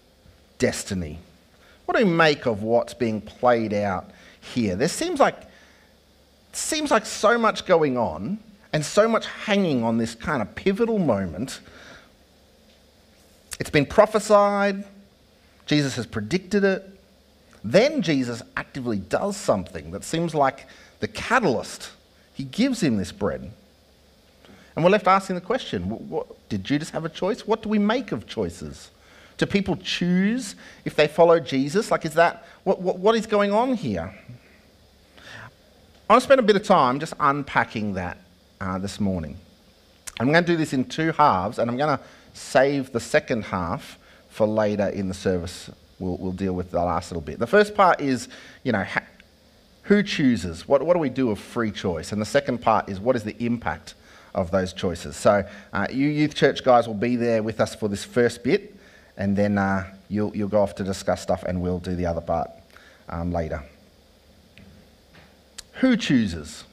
destiny? 0.60 1.20
What 1.86 1.98
do 1.98 2.06
we 2.06 2.12
make 2.12 2.46
of 2.46 2.64
what's 2.64 2.94
being 2.94 3.22
played 3.22 3.74
out 3.74 4.12
here? 4.40 4.75
There 4.75 4.88
seems 4.88 5.20
like, 5.20 5.36
seems 6.52 6.92
like 6.92 7.06
so 7.06 7.38
much 7.38 7.66
going 7.66 7.98
on 7.98 8.40
and 8.74 8.86
so 8.86 9.08
much 9.08 9.25
hanging 9.25 9.84
on 9.84 9.98
this 9.98 10.16
kind 10.16 10.42
of 10.42 10.54
pivotal 10.56 11.00
moment 11.00 11.62
it's 13.60 13.70
been 13.70 13.86
prophesied, 13.86 14.84
Jesus 15.66 15.96
has 15.96 16.06
predicted 16.06 16.64
it. 16.64 16.90
Then 17.64 18.02
Jesus 18.02 18.44
actively 18.56 19.00
does 19.00 19.36
something 19.36 19.92
that 19.92 20.04
seems 20.04 20.36
like 20.36 20.68
the 21.00 21.08
catalyst 21.08 21.92
He 22.34 22.44
gives 22.44 22.82
him 22.84 22.98
this 22.98 23.12
bread. 23.12 23.52
And 24.76 24.84
we're 24.84 24.92
left 24.92 25.08
asking 25.08 25.36
the 25.36 25.42
question 25.42 25.90
what, 25.90 26.02
what, 26.02 26.50
did 26.50 26.64
Judas 26.64 26.90
have 26.92 27.06
a 27.06 27.10
choice? 27.10 27.48
What 27.48 27.64
do 27.64 27.70
we 27.70 27.80
make 27.80 28.12
of 28.12 28.28
choices? 28.28 28.92
Do 29.38 29.46
people 29.46 29.78
choose 29.78 30.56
if 30.86 30.96
they 30.96 31.08
follow 31.08 31.40
Jesus? 31.40 31.92
Like, 31.92 32.06
is 32.06 32.14
that 32.14 32.46
what, 32.64 32.82
what, 32.82 33.00
what 33.00 33.16
is 33.16 33.26
going 33.26 33.52
on 33.52 33.74
here? 33.74 34.14
I 36.08 36.14
want 36.14 36.22
to 36.22 36.26
spend 36.26 36.40
a 36.40 36.44
bit 36.44 36.56
of 36.56 36.64
time 36.64 37.00
just 37.00 37.14
unpacking 37.20 37.94
that 37.96 38.18
uh, 38.62 38.78
this 38.78 39.00
morning. 39.00 39.38
I'm 40.20 40.32
going 40.32 40.44
to 40.44 40.52
do 40.52 40.58
this 40.58 40.74
in 40.74 40.86
two 40.86 41.12
halves, 41.12 41.60
and 41.60 41.70
I'm 41.70 41.78
going 41.78 41.98
to 41.98 42.04
save 42.34 42.92
the 42.92 43.00
second 43.00 43.44
half 43.44 43.98
for 44.30 44.48
later 44.48 44.88
in 44.88 45.08
the 45.08 45.14
service. 45.14 45.70
We'll, 46.00 46.18
we'll 46.18 46.32
deal 46.32 46.54
with 46.54 46.72
the 46.72 46.80
last 46.80 47.12
little 47.12 47.22
bit. 47.22 47.40
The 47.40 47.48
first 47.48 47.76
part 47.76 48.02
is, 48.02 48.28
you 48.64 48.72
know, 48.72 48.84
ha- 48.84 49.04
who 49.84 50.04
chooses? 50.04 50.68
What, 50.68 50.84
what 50.84 50.94
do 50.94 51.00
we 51.00 51.10
do 51.10 51.32
of 51.32 51.40
free 51.40 51.72
choice? 51.72 52.12
And 52.12 52.22
the 52.22 52.26
second 52.26 52.62
part 52.62 52.90
is, 52.90 53.00
what 53.00 53.16
is 53.16 53.24
the 53.24 53.36
impact 53.44 53.94
of 54.34 54.52
those 54.52 54.74
choices? 54.74 55.16
So, 55.16 55.48
uh, 55.74 55.88
you 55.92 56.08
youth 56.08 56.34
church 56.34 56.64
guys 56.64 56.88
will 56.88 56.96
be 56.96 57.16
there 57.16 57.44
with 57.44 57.62
us 57.62 57.76
for 57.76 57.88
this 57.88 58.04
first 58.04 58.44
bit, 58.44 58.76
and 59.18 59.36
then 59.38 59.58
uh, 59.58 59.94
you'll, 60.10 60.36
you'll 60.36 60.50
go 60.50 60.62
off 60.62 60.76
to 60.76 60.84
discuss 60.84 61.22
stuff, 61.22 61.44
and 61.44 61.62
we'll 61.62 61.80
do 61.80 61.96
the 61.96 62.06
other 62.06 62.22
part 62.22 62.50
um, 63.10 63.32
later. 63.32 63.64
Who 65.80 65.98
chooses? 65.98 66.64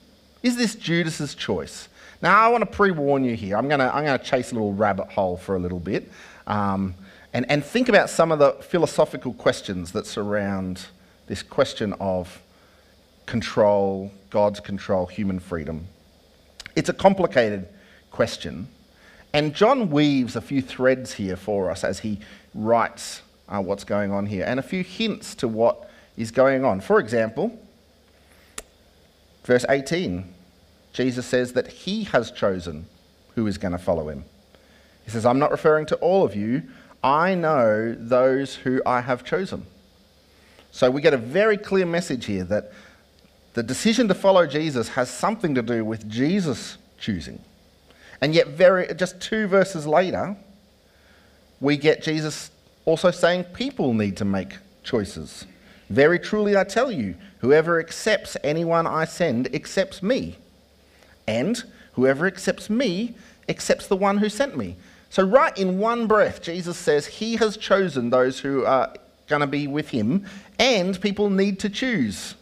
Is 0.43 0.57
this 0.57 0.75
Judas's 0.75 1.35
choice? 1.35 1.89
Now, 2.23 2.39
I 2.39 2.49
want 2.49 2.63
to 2.63 2.71
pre 2.71 2.93
warn 2.93 3.25
you 3.25 3.35
here. 3.35 3.57
I'm 3.57 3.67
going 3.67 3.81
to 3.81 3.93
I'm 3.93 4.05
going 4.05 4.19
to 4.19 4.25
chase 4.25 4.53
a 4.53 4.55
little 4.55 4.73
rabbit 4.73 5.11
hole 5.11 5.37
for 5.37 5.57
a 5.57 5.59
little 5.59 5.81
bit 5.81 6.09
um, 6.47 6.95
and, 7.33 7.45
and 7.51 7.65
think 7.65 7.89
about 7.89 8.11
some 8.11 8.31
of 8.31 8.39
the 8.39 8.53
philosophical 8.63 9.33
questions 9.35 9.93
that 9.93 10.07
surround 10.07 10.87
this 11.27 11.43
question 11.43 11.95
of 11.95 12.41
control, 13.27 14.13
God's 14.31 14.61
control, 14.61 15.07
human 15.07 15.41
freedom. 15.41 15.87
It's 16.77 16.89
a 16.89 16.93
complicated 16.93 17.69
question. 18.11 18.69
And 19.33 19.55
John 19.55 19.91
weaves 19.91 20.37
a 20.37 20.41
few 20.41 20.63
threads 20.63 21.15
here 21.15 21.37
for 21.37 21.71
us 21.71 21.85
as 21.85 22.01
he 22.01 22.21
writes 22.55 23.23
uh, 23.49 23.61
what's 23.61 23.85
going 23.85 24.13
on 24.13 24.27
here 24.27 24.45
and 24.47 24.61
a 24.61 24.63
few 24.63 24.85
hints 24.85 25.35
to 25.37 25.49
what 25.49 25.91
is 26.17 26.31
going 26.31 26.65
on. 26.65 26.81
For 26.81 27.01
example, 27.01 27.59
verse 29.45 29.65
18 29.69 30.32
Jesus 30.93 31.27
says 31.27 31.53
that 31.55 31.69
he 31.69 32.05
has 32.05 32.31
chosen 32.31 32.87
who 33.35 33.47
is 33.47 33.59
going 33.59 33.73
to 33.73 33.79
follow 33.79 34.09
him. 34.09 34.25
He 35.05 35.11
says, 35.11 35.25
I'm 35.25 35.39
not 35.39 35.51
referring 35.51 35.87
to 35.87 35.97
all 35.97 36.25
of 36.25 36.37
you. 36.37 36.63
I 37.03 37.35
know 37.35 37.95
those 37.99 38.55
who 38.55 38.83
I 38.87 39.01
have 39.01 39.25
chosen. 39.25 39.67
So 40.71 40.91
we 40.91 41.03
get 41.03 41.15
a 41.15 41.19
very 41.19 41.57
clear 41.57 41.87
message 41.87 42.27
here 42.27 42.45
that 42.45 42.73
the 43.55 43.63
decision 43.63 44.09
to 44.09 44.15
follow 44.15 44.47
Jesus 44.47 44.89
has 44.91 45.11
something 45.11 45.55
to 45.55 45.63
do 45.63 45.85
with 45.85 46.09
Jesus 46.09 46.79
choosing. 46.99 47.41
And 48.21 48.35
yet, 48.35 48.49
very, 48.49 48.95
just 48.95 49.21
two 49.21 49.47
verses 49.47 49.87
later, 49.87 50.37
we 51.61 51.77
get 51.77 52.03
Jesus 52.03 52.51
also 52.85 53.11
saying 53.11 53.45
people 53.45 53.93
need 53.95 54.17
to 54.19 54.25
make 54.25 54.57
choices. 54.85 55.45
Very 55.91 56.19
truly, 56.19 56.57
I 56.57 56.65
tell 56.65 56.91
you, 56.91 57.17
whoever 57.41 57.79
accepts 57.81 58.37
anyone 58.43 58.87
I 58.87 59.05
send 59.05 59.55
accepts 59.55 60.03
me. 60.03 60.39
And 61.27 61.63
whoever 61.95 62.27
accepts 62.27 62.69
me 62.69 63.15
accepts 63.49 63.87
the 63.87 63.97
one 63.97 64.19
who 64.19 64.29
sent 64.29 64.57
me. 64.57 64.77
So, 65.11 65.23
right 65.23 65.57
in 65.59 65.79
one 65.79 66.07
breath, 66.07 66.43
Jesus 66.43 66.79
says 66.79 67.07
he 67.07 67.37
has 67.37 67.57
chosen 67.57 68.11
those 68.11 68.41
who 68.41 68.65
are 68.65 68.95
going 69.29 69.41
to 69.41 69.47
be 69.47 69.67
with 69.67 69.91
him, 69.91 70.25
and 70.59 70.99
people 71.01 71.29
need 71.29 71.59
to 71.61 71.69
choose 71.69 72.35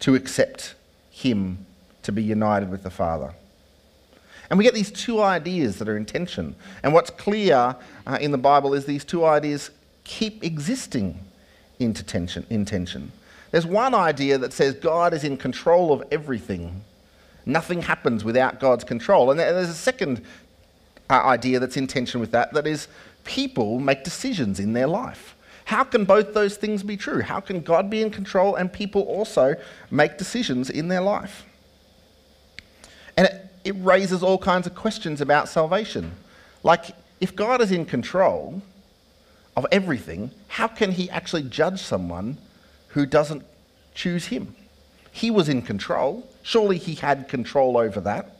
to 0.00 0.14
accept 0.14 0.74
him 1.10 1.66
to 2.02 2.12
be 2.12 2.22
united 2.22 2.70
with 2.70 2.82
the 2.82 2.90
Father. 2.90 3.34
And 4.48 4.58
we 4.58 4.64
get 4.64 4.74
these 4.74 4.90
two 4.90 5.22
ideas 5.22 5.78
that 5.78 5.88
are 5.88 5.96
in 5.96 6.04
tension. 6.04 6.54
And 6.82 6.92
what's 6.92 7.10
clear 7.10 7.76
uh, 8.06 8.18
in 8.20 8.32
the 8.32 8.38
Bible 8.38 8.74
is 8.74 8.84
these 8.84 9.04
two 9.04 9.24
ideas 9.24 9.70
keep 10.04 10.44
existing 10.44 11.18
in 11.78 11.94
tension. 11.94 13.12
There's 13.50 13.66
one 13.66 13.94
idea 13.94 14.38
that 14.38 14.52
says 14.52 14.74
God 14.74 15.14
is 15.14 15.24
in 15.24 15.36
control 15.36 15.92
of 15.92 16.04
everything 16.10 16.82
Nothing 17.44 17.82
happens 17.82 18.24
without 18.24 18.60
God's 18.60 18.84
control. 18.84 19.30
And 19.30 19.40
there's 19.40 19.68
a 19.68 19.74
second 19.74 20.22
uh, 21.10 21.14
idea 21.14 21.58
that's 21.58 21.76
in 21.76 21.86
tension 21.86 22.20
with 22.20 22.30
that 22.32 22.52
that 22.54 22.66
is, 22.66 22.88
people 23.24 23.78
make 23.78 24.04
decisions 24.04 24.60
in 24.60 24.72
their 24.72 24.86
life. 24.86 25.36
How 25.64 25.84
can 25.84 26.04
both 26.04 26.34
those 26.34 26.56
things 26.56 26.82
be 26.82 26.96
true? 26.96 27.22
How 27.22 27.40
can 27.40 27.60
God 27.60 27.88
be 27.88 28.02
in 28.02 28.10
control 28.10 28.56
and 28.56 28.72
people 28.72 29.02
also 29.02 29.54
make 29.90 30.18
decisions 30.18 30.70
in 30.70 30.88
their 30.88 31.00
life? 31.00 31.44
And 33.16 33.26
it, 33.26 33.46
it 33.64 33.74
raises 33.78 34.22
all 34.22 34.38
kinds 34.38 34.66
of 34.66 34.74
questions 34.74 35.20
about 35.20 35.48
salvation. 35.48 36.12
Like, 36.62 36.96
if 37.20 37.36
God 37.36 37.60
is 37.60 37.70
in 37.70 37.84
control 37.84 38.62
of 39.56 39.66
everything, 39.70 40.30
how 40.48 40.66
can 40.66 40.92
he 40.92 41.08
actually 41.10 41.44
judge 41.44 41.80
someone 41.80 42.38
who 42.88 43.06
doesn't 43.06 43.44
choose 43.94 44.26
him? 44.26 44.56
He 45.12 45.30
was 45.30 45.48
in 45.48 45.62
control. 45.62 46.26
Surely 46.42 46.78
he 46.78 46.94
had 46.94 47.28
control 47.28 47.76
over 47.78 48.00
that. 48.00 48.36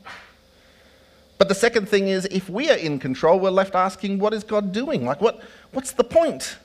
But 1.39 1.49
the 1.49 1.55
second 1.55 1.89
thing 1.89 2.09
is, 2.09 2.27
if 2.27 2.49
we 2.49 2.71
are 2.71 2.77
in 2.77 2.99
control, 2.99 3.41
we're 3.41 3.51
left 3.51 3.75
asking, 3.75 4.19
what 4.19 4.33
is 4.33 4.45
God 4.45 4.73
doing? 4.73 5.05
Like, 5.05 5.21
what, 5.21 5.43
what's 5.73 5.93
the 5.93 6.05
point? 6.05 6.57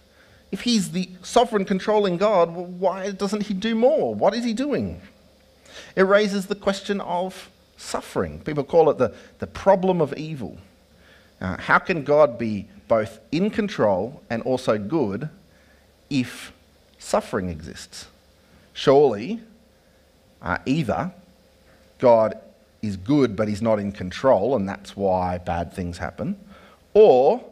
If 0.51 0.61
he's 0.61 0.91
the 0.91 1.09
sovereign, 1.23 1.65
controlling 1.65 2.17
God, 2.17 2.55
well, 2.55 2.65
why 2.65 3.11
doesn't 3.11 3.43
he 3.43 3.53
do 3.53 3.75
more? 3.75 4.13
What 4.13 4.33
is 4.33 4.45
he 4.45 4.53
doing? 4.53 5.01
It 5.95 6.03
raises 6.03 6.45
the 6.45 6.55
question 6.55 7.01
of 7.01 7.49
suffering. 7.77 8.39
People 8.41 8.63
call 8.63 8.89
it 8.89 8.97
the, 8.97 9.13
the 9.39 9.47
problem 9.47 10.01
of 10.01 10.13
evil. 10.13 10.57
Uh, 11.41 11.57
how 11.57 11.79
can 11.79 12.03
God 12.03 12.37
be 12.37 12.67
both 12.87 13.19
in 13.31 13.49
control 13.49 14.21
and 14.29 14.41
also 14.43 14.77
good 14.77 15.29
if 16.09 16.53
suffering 16.97 17.49
exists? 17.49 18.07
Surely, 18.73 19.41
uh, 20.41 20.57
either 20.65 21.11
God 21.99 22.39
is 22.81 22.97
good 22.97 23.35
but 23.35 23.47
he's 23.47 23.61
not 23.61 23.79
in 23.79 23.91
control 23.91 24.55
and 24.55 24.67
that's 24.67 24.95
why 24.95 25.37
bad 25.37 25.73
things 25.73 25.97
happen, 25.97 26.39
or 26.93 27.43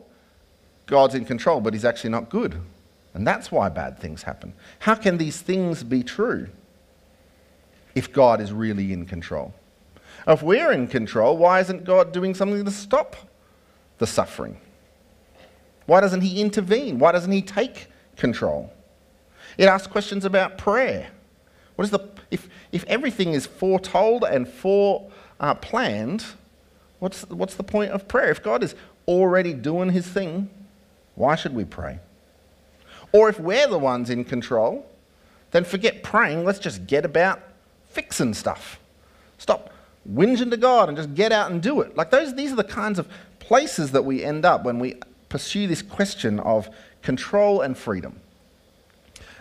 God's 0.86 1.16
in 1.16 1.26
control 1.26 1.62
but 1.62 1.74
he's 1.74 1.86
actually 1.86 2.12
not 2.12 2.30
good 2.30 2.60
and 3.16 3.26
that's 3.26 3.52
why 3.52 3.70
bad 3.70 3.98
things 3.98 4.24
happen. 4.24 4.54
How 4.80 4.94
can 4.94 5.18
these 5.18 5.42
things 5.42 5.84
be 5.84 6.04
true 6.04 6.50
if 7.96 8.12
God 8.12 8.42
is 8.42 8.52
really 8.52 8.92
in 8.92 9.06
control? 9.06 9.54
If 10.28 10.44
we're 10.44 10.72
in 10.72 10.88
control, 10.88 11.38
why 11.38 11.62
isn't 11.62 11.86
God 11.86 12.12
doing 12.12 12.34
something 12.34 12.66
to 12.66 12.72
stop 12.72 13.16
the 14.00 14.08
suffering? 14.08 14.60
Why 15.86 16.02
doesn't 16.02 16.22
He 16.22 16.42
intervene? 16.42 17.00
Why 17.00 17.12
doesn't 17.12 17.32
He 17.32 17.42
take 17.42 17.88
control? 18.18 18.74
It 19.58 19.66
asks 19.66 19.88
questions 19.88 20.26
about 20.26 20.58
prayer. 20.58 21.10
What 21.76 21.86
is 21.86 21.92
the, 21.92 22.08
if, 22.32 22.48
if 22.72 22.86
everything 22.86 23.34
is 23.34 23.46
foretold 23.46 24.24
and 24.24 24.48
foreplanned, 24.48 26.24
uh, 26.24 26.36
what's, 27.00 27.28
what's 27.30 27.56
the 27.56 27.64
point 27.64 27.92
of 27.92 28.08
prayer? 28.08 28.32
If 28.32 28.42
God 28.42 28.64
is 28.64 28.76
already 29.08 29.54
doing 29.54 29.90
his 29.90 30.08
thing, 30.08 30.50
why 31.16 31.36
should 31.36 31.54
we 31.54 31.66
pray? 31.66 32.00
Or 33.12 33.30
if 33.30 33.40
we're 33.40 33.68
the 33.68 33.80
ones 33.80 34.10
in 34.10 34.24
control, 34.26 34.90
then 35.52 35.64
forget 35.64 36.04
praying. 36.04 36.44
Let's 36.44 36.60
just 36.60 36.88
get 36.88 37.06
about 37.06 37.42
fixing 37.90 38.34
stuff. 38.34 38.80
Stop 39.38 39.72
whinging 40.10 40.50
to 40.52 40.58
God 40.58 40.90
and 40.90 40.98
just 40.98 41.14
get 41.14 41.32
out 41.32 41.52
and 41.52 41.62
do 41.62 41.82
it. 41.82 41.96
Like 41.96 42.12
those, 42.12 42.36
these 42.36 42.52
are 42.52 42.58
the 42.58 42.64
kinds 42.64 43.00
of 43.00 43.08
places 43.40 43.92
that 43.92 44.04
we 44.04 44.24
end 44.24 44.46
up 44.46 44.64
when 44.64 44.80
we 44.80 44.96
pursue 45.30 45.68
this 45.68 45.82
question 45.82 46.40
of 46.40 46.70
control 47.02 47.62
and 47.62 47.78
freedom. 47.78 48.20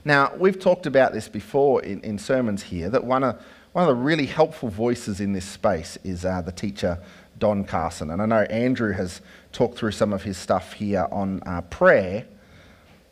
Now, 0.05 0.33
we've 0.37 0.59
talked 0.59 0.87
about 0.87 1.15
this 1.15 1.29
before 1.29 1.83
in, 1.83 2.01
in 2.03 2.19
sermons 2.19 2.63
here, 2.63 2.91
that 2.91 3.05
one 3.05 3.25
of, 3.25 3.41
one 3.73 3.89
of 3.89 3.97
the 3.97 4.03
really 4.03 4.27
helpful 4.27 4.69
voices 4.69 5.21
in 5.21 5.33
this 5.33 5.47
space 5.47 5.97
is 6.05 6.25
uh, 6.27 6.43
the 6.43 6.53
teacher 6.53 6.99
Don 7.39 7.65
Carson. 7.65 8.11
And 8.11 8.21
I 8.21 8.27
know 8.27 8.43
Andrew 8.43 8.93
has 8.93 9.23
talked 9.53 9.79
through 9.79 9.93
some 9.93 10.13
of 10.13 10.23
his 10.23 10.37
stuff 10.37 10.75
here 10.75 11.09
on 11.11 11.43
uh, 11.47 11.63
prayer, 11.63 12.27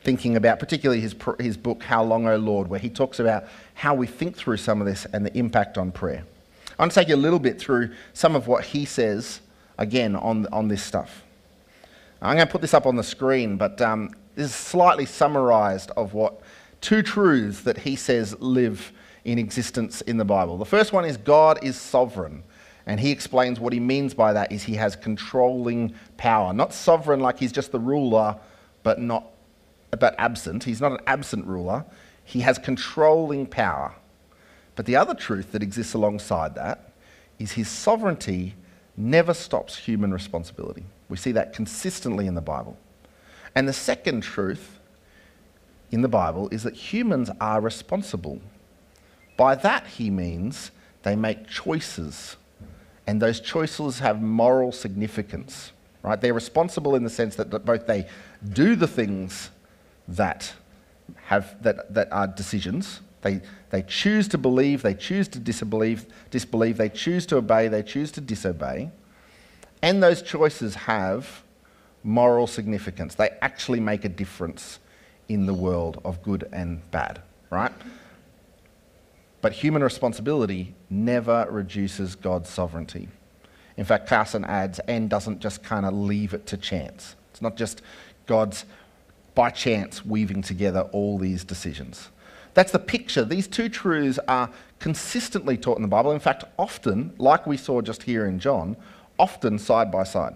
thinking 0.03 0.37
about 0.37 0.59
particularly 0.59 1.01
his, 1.01 1.15
his 1.41 1.57
book, 1.57 1.83
How 1.83 2.05
Long, 2.05 2.27
O 2.27 2.37
Lord, 2.37 2.69
where 2.69 2.81
he 2.81 2.91
talks 2.91 3.21
about 3.21 3.45
how 3.75 3.95
we 3.95 4.07
think 4.07 4.37
through 4.37 4.59
some 4.59 4.81
of 4.81 4.87
this 4.87 5.07
and 5.07 5.25
the 5.25 5.37
impact 5.37 5.79
on 5.79 5.93
prayer. 5.93 6.25
I 6.79 6.83
want 6.83 6.93
to 6.93 7.01
take 7.01 7.09
you 7.09 7.15
a 7.15 7.17
little 7.17 7.39
bit 7.39 7.59
through 7.59 7.91
some 8.13 8.37
of 8.37 8.47
what 8.47 8.65
he 8.65 8.85
says 8.85 9.41
again 9.79 10.15
on, 10.15 10.47
on 10.53 10.69
this 10.69 10.83
stuff. 10.83 11.23
I'm 12.21 12.37
going 12.37 12.47
to 12.47 12.53
put 12.53 12.61
this 12.61 12.75
up 12.75 12.87
on 12.87 12.97
the 12.97 13.03
screen, 13.03 13.57
but 13.57 13.81
um, 13.81 14.11
this 14.35 14.47
is 14.47 14.55
slightly 14.55 15.07
summarized 15.07 15.91
of 15.97 16.15
what 16.15 16.42
two 16.83 17.01
truths 17.03 17.63
that 17.63 17.79
he 17.79 17.97
says 17.97 18.39
live 18.41 18.93
in 19.25 19.39
existence 19.39 20.03
in 20.03 20.19
the 20.19 20.25
Bible. 20.25 20.59
The 20.59 20.67
first 20.67 20.93
one 20.93 21.07
is 21.07 21.17
God 21.17 21.65
is 21.65 21.81
sovereign. 21.81 22.43
And 22.85 22.99
he 22.99 23.13
explains 23.13 23.61
what 23.61 23.73
he 23.73 23.81
means 23.81 24.13
by 24.13 24.33
that 24.33 24.51
is 24.51 24.65
he 24.65 24.75
has 24.75 24.97
controlling 24.97 25.95
power. 26.17 26.53
Not 26.53 26.75
sovereign 26.75 27.21
like 27.21 27.39
he's 27.39 27.53
just 27.53 27.73
the 27.73 27.79
ruler, 27.79 28.37
but 28.83 29.01
not 29.01 29.29
but 29.99 30.15
absent. 30.19 30.65
He's 30.65 30.81
not 30.81 30.93
an 30.93 31.01
absent 31.07 31.47
ruler. 31.47 31.85
He 32.25 32.41
has 32.41 32.59
controlling 32.59 33.47
power. 33.47 33.95
But 34.75 34.87
the 34.87 34.97
other 34.97 35.15
truth 35.15 35.53
that 35.53 35.63
exists 35.63 35.95
alongside 35.95 36.55
that 36.57 36.93
is 37.39 37.53
his 37.53 37.69
sovereignty 37.69 38.55
never 38.97 39.35
stops 39.35 39.77
human 39.77 40.13
responsibility. 40.13 40.85
We 41.09 41.19
see 41.19 41.33
that 41.33 41.53
consistently 41.53 42.27
in 42.27 42.35
the 42.35 42.41
Bible. 42.41 42.77
And 43.55 43.69
the 43.69 43.73
second 43.73 44.23
truth 44.23 44.81
in 45.93 46.01
the 46.01 46.09
Bible 46.09 46.49
is 46.51 46.63
that 46.65 46.75
humans 46.75 47.31
are 47.41 47.61
responsible. 47.61 48.41
By 49.37 49.55
that, 49.57 49.87
he 49.87 50.11
means 50.11 50.71
they 51.03 51.15
make 51.15 51.49
choices, 51.49 52.37
and 53.07 53.21
those 53.21 53.41
choices 53.41 53.99
have 54.01 54.21
moral 54.23 54.73
significance. 54.73 55.73
Right? 56.03 56.21
They're 56.21 56.35
responsible 56.35 56.97
in 56.97 57.05
the 57.05 57.11
sense 57.11 57.37
that 57.37 57.51
both 57.65 57.87
they 57.87 58.09
do 58.53 58.75
the 58.75 58.89
things 58.89 59.51
that 60.09 60.53
have 61.27 61.63
that, 61.63 61.95
that 61.95 62.11
are 62.11 62.27
decisions. 62.27 63.01
They, 63.21 63.41
they 63.71 63.83
choose 63.83 64.27
to 64.29 64.39
believe, 64.39 64.83
they 64.83 64.95
choose 64.95 65.29
to 65.29 65.39
disbelieve, 65.39 66.07
disbelieve, 66.31 66.77
they 66.77 66.89
choose 66.89 67.25
to 67.27 67.37
obey, 67.37 67.69
they 67.69 67.85
choose 67.85 68.11
to 68.13 68.21
disobey. 68.21 68.91
And 69.81 70.03
those 70.03 70.23
choices 70.23 70.75
have 70.75 71.45
moral 72.03 72.49
significance. 72.49 73.15
They 73.15 73.31
actually 73.41 73.79
make 73.79 74.05
a 74.05 74.09
difference 74.09 74.81
in 75.33 75.47
the 75.47 75.55
world 75.55 76.01
of 76.05 76.23
good 76.23 76.49
and 76.53 76.89
bad, 76.91 77.23
right? 77.51 77.73
But 79.41 79.53
human 79.53 79.83
responsibility 79.83 80.75
never 80.91 81.47
reduces 81.51 82.15
God's 82.15 82.49
sovereignty. 82.49 83.09
In 83.77 83.85
fact, 83.85 84.09
Carson 84.09 84.45
adds, 84.45 84.79
and 84.81 85.09
doesn't 85.09 85.41
just 85.41 85.63
kind 85.63 85.87
of 85.87 85.95
leave 85.95 86.35
it 86.35 86.47
to 86.47 86.57
chance. 86.57 87.17
It's 87.31 87.43
not 87.43 87.57
just 87.57 87.83
God's 88.27 88.65
by 89.35 89.51
chance 89.51 90.05
weaving 90.05 90.43
together 90.43 90.83
all 90.93 91.19
these 91.19 91.43
decisions. 91.43 92.11
That's 92.55 92.71
the 92.71 92.79
picture. 92.79 93.25
These 93.25 93.49
two 93.49 93.71
truths 93.71 94.19
are 94.29 94.51
consistently 94.79 95.57
taught 95.57 95.79
in 95.79 95.83
the 95.83 95.89
Bible. 95.89 96.13
In 96.13 96.21
fact, 96.21 96.45
often, 96.59 97.15
like 97.17 97.47
we 97.47 97.57
saw 97.57 97.81
just 97.81 98.03
here 98.03 98.27
in 98.27 98.39
John, 98.39 98.77
often 99.19 99.59
side 99.59 99.91
by 99.91 100.05
side. 100.05 100.35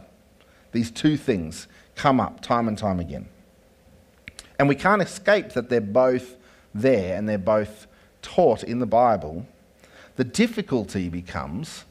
These 0.72 0.90
two 0.90 1.16
things 1.18 1.68
come 1.94 2.20
up 2.20 2.40
time 2.40 2.68
and 2.68 2.78
time 2.78 3.00
again. 3.00 3.28
And 4.58 4.68
we 4.68 4.75
can't 4.75 5.02
escape 5.02 5.50
that 5.50 5.68
they're 5.68 5.80
both 5.80 6.36
there 6.75 7.16
and 7.16 7.28
they're 7.28 7.38
both 7.38 7.86
taught 8.22 8.62
in 8.62 8.78
the 8.78 8.86
Bible. 8.86 9.46
The 10.16 10.25
difficulty 10.25 11.08
becomes 11.08 11.84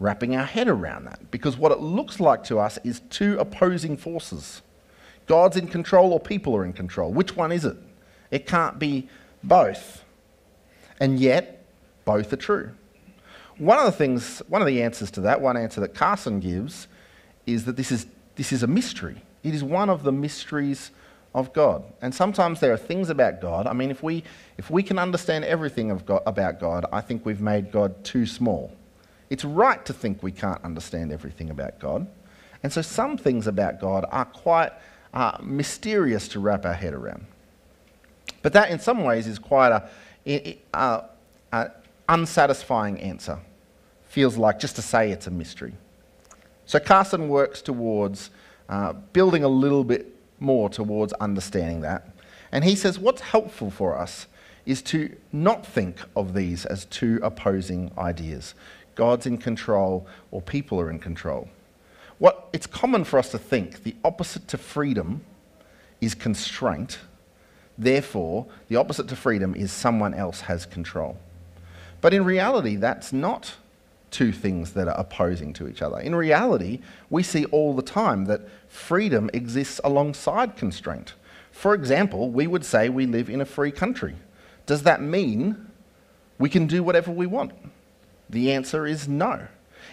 wrapping 0.00 0.36
our 0.36 0.44
head 0.44 0.68
around 0.68 1.04
that 1.04 1.30
because 1.30 1.56
what 1.56 1.72
it 1.72 1.80
looks 1.80 2.20
like 2.20 2.44
to 2.44 2.58
us 2.58 2.78
is 2.84 3.00
two 3.10 3.38
opposing 3.38 3.96
forces. 3.96 4.62
God's 5.26 5.56
in 5.56 5.68
control 5.68 6.12
or 6.12 6.20
people 6.20 6.56
are 6.56 6.64
in 6.64 6.72
control. 6.72 7.12
Which 7.12 7.36
one 7.36 7.52
is 7.52 7.64
it? 7.64 7.76
It 8.30 8.46
can't 8.46 8.78
be 8.78 9.08
both. 9.42 10.04
And 11.00 11.18
yet, 11.18 11.64
both 12.04 12.32
are 12.32 12.36
true. 12.36 12.72
One 13.58 13.78
of 13.78 13.84
the 13.84 13.92
things, 13.92 14.40
one 14.48 14.62
of 14.62 14.66
the 14.66 14.82
answers 14.82 15.10
to 15.12 15.20
that, 15.22 15.40
one 15.40 15.56
answer 15.56 15.80
that 15.80 15.94
Carson 15.94 16.40
gives, 16.40 16.86
is 17.46 17.64
that 17.64 17.76
this 17.76 17.90
is, 17.90 18.06
this 18.36 18.52
is 18.52 18.62
a 18.62 18.66
mystery. 18.66 19.22
It 19.42 19.54
is 19.54 19.64
one 19.64 19.90
of 19.90 20.02
the 20.02 20.12
mysteries 20.12 20.90
of 21.34 21.52
God. 21.52 21.84
And 22.00 22.14
sometimes 22.14 22.60
there 22.60 22.72
are 22.72 22.78
things 22.78 23.10
about 23.10 23.40
God. 23.40 23.66
I 23.66 23.72
mean, 23.72 23.90
if 23.90 24.02
we, 24.02 24.24
if 24.56 24.70
we 24.70 24.82
can 24.82 24.98
understand 24.98 25.44
everything 25.44 25.90
of 25.90 26.06
God, 26.06 26.22
about 26.26 26.58
God, 26.58 26.86
I 26.92 27.00
think 27.00 27.24
we've 27.24 27.40
made 27.40 27.70
God 27.70 28.02
too 28.04 28.26
small. 28.26 28.72
It's 29.30 29.44
right 29.44 29.84
to 29.84 29.92
think 29.92 30.22
we 30.22 30.32
can't 30.32 30.62
understand 30.64 31.12
everything 31.12 31.50
about 31.50 31.78
God. 31.78 32.06
And 32.62 32.72
so 32.72 32.82
some 32.82 33.16
things 33.16 33.46
about 33.46 33.80
God 33.80 34.06
are 34.10 34.24
quite 34.24 34.72
uh, 35.14 35.38
mysterious 35.42 36.28
to 36.28 36.40
wrap 36.40 36.64
our 36.64 36.74
head 36.74 36.94
around. 36.94 37.26
But 38.42 38.52
that, 38.54 38.70
in 38.70 38.78
some 38.78 39.04
ways, 39.04 39.26
is 39.26 39.38
quite 39.38 39.72
a, 39.72 40.58
a, 40.74 41.04
a 41.52 41.70
unsatisfying 42.08 43.00
answer. 43.00 43.38
Feels 44.08 44.36
like 44.36 44.58
just 44.58 44.76
to 44.76 44.82
say 44.82 45.10
it's 45.10 45.26
a 45.26 45.30
mystery. 45.30 45.74
So 46.66 46.78
Carson 46.78 47.28
works 47.28 47.62
towards 47.62 48.30
uh, 48.68 48.92
building 49.12 49.44
a 49.44 49.48
little 49.48 49.84
bit 49.84 50.14
more 50.40 50.68
towards 50.68 51.12
understanding 51.14 51.80
that. 51.82 52.08
And 52.52 52.64
he 52.64 52.74
says 52.74 52.98
what's 52.98 53.20
helpful 53.20 53.70
for 53.70 53.98
us 53.98 54.26
is 54.66 54.82
to 54.82 55.16
not 55.32 55.66
think 55.66 56.00
of 56.14 56.34
these 56.34 56.66
as 56.66 56.84
two 56.86 57.18
opposing 57.22 57.90
ideas. 57.96 58.54
God's 58.94 59.26
in 59.26 59.38
control 59.38 60.06
or 60.30 60.42
people 60.42 60.80
are 60.80 60.90
in 60.90 60.98
control. 60.98 61.48
What 62.18 62.48
it's 62.52 62.66
common 62.66 63.04
for 63.04 63.18
us 63.18 63.30
to 63.30 63.38
think 63.38 63.84
the 63.84 63.94
opposite 64.04 64.48
to 64.48 64.58
freedom 64.58 65.22
is 66.00 66.14
constraint. 66.14 66.98
Therefore, 67.76 68.46
the 68.68 68.76
opposite 68.76 69.08
to 69.08 69.16
freedom 69.16 69.54
is 69.54 69.70
someone 69.70 70.14
else 70.14 70.42
has 70.42 70.66
control. 70.66 71.16
But 72.00 72.12
in 72.12 72.24
reality, 72.24 72.76
that's 72.76 73.12
not 73.12 73.54
two 74.10 74.32
things 74.32 74.72
that 74.72 74.88
are 74.88 74.98
opposing 74.98 75.52
to 75.54 75.68
each 75.68 75.82
other. 75.82 75.98
In 75.98 76.14
reality, 76.14 76.80
we 77.10 77.22
see 77.22 77.44
all 77.46 77.74
the 77.74 77.82
time 77.82 78.24
that 78.26 78.42
freedom 78.68 79.30
exists 79.32 79.80
alongside 79.84 80.56
constraint. 80.56 81.14
For 81.50 81.74
example, 81.74 82.30
we 82.30 82.46
would 82.46 82.64
say 82.64 82.88
we 82.88 83.06
live 83.06 83.28
in 83.28 83.40
a 83.40 83.44
free 83.44 83.72
country. 83.72 84.14
Does 84.66 84.82
that 84.84 85.02
mean 85.02 85.70
we 86.38 86.48
can 86.48 86.66
do 86.66 86.82
whatever 86.82 87.10
we 87.10 87.26
want? 87.26 87.52
The 88.30 88.52
answer 88.52 88.86
is 88.86 89.08
no. 89.08 89.46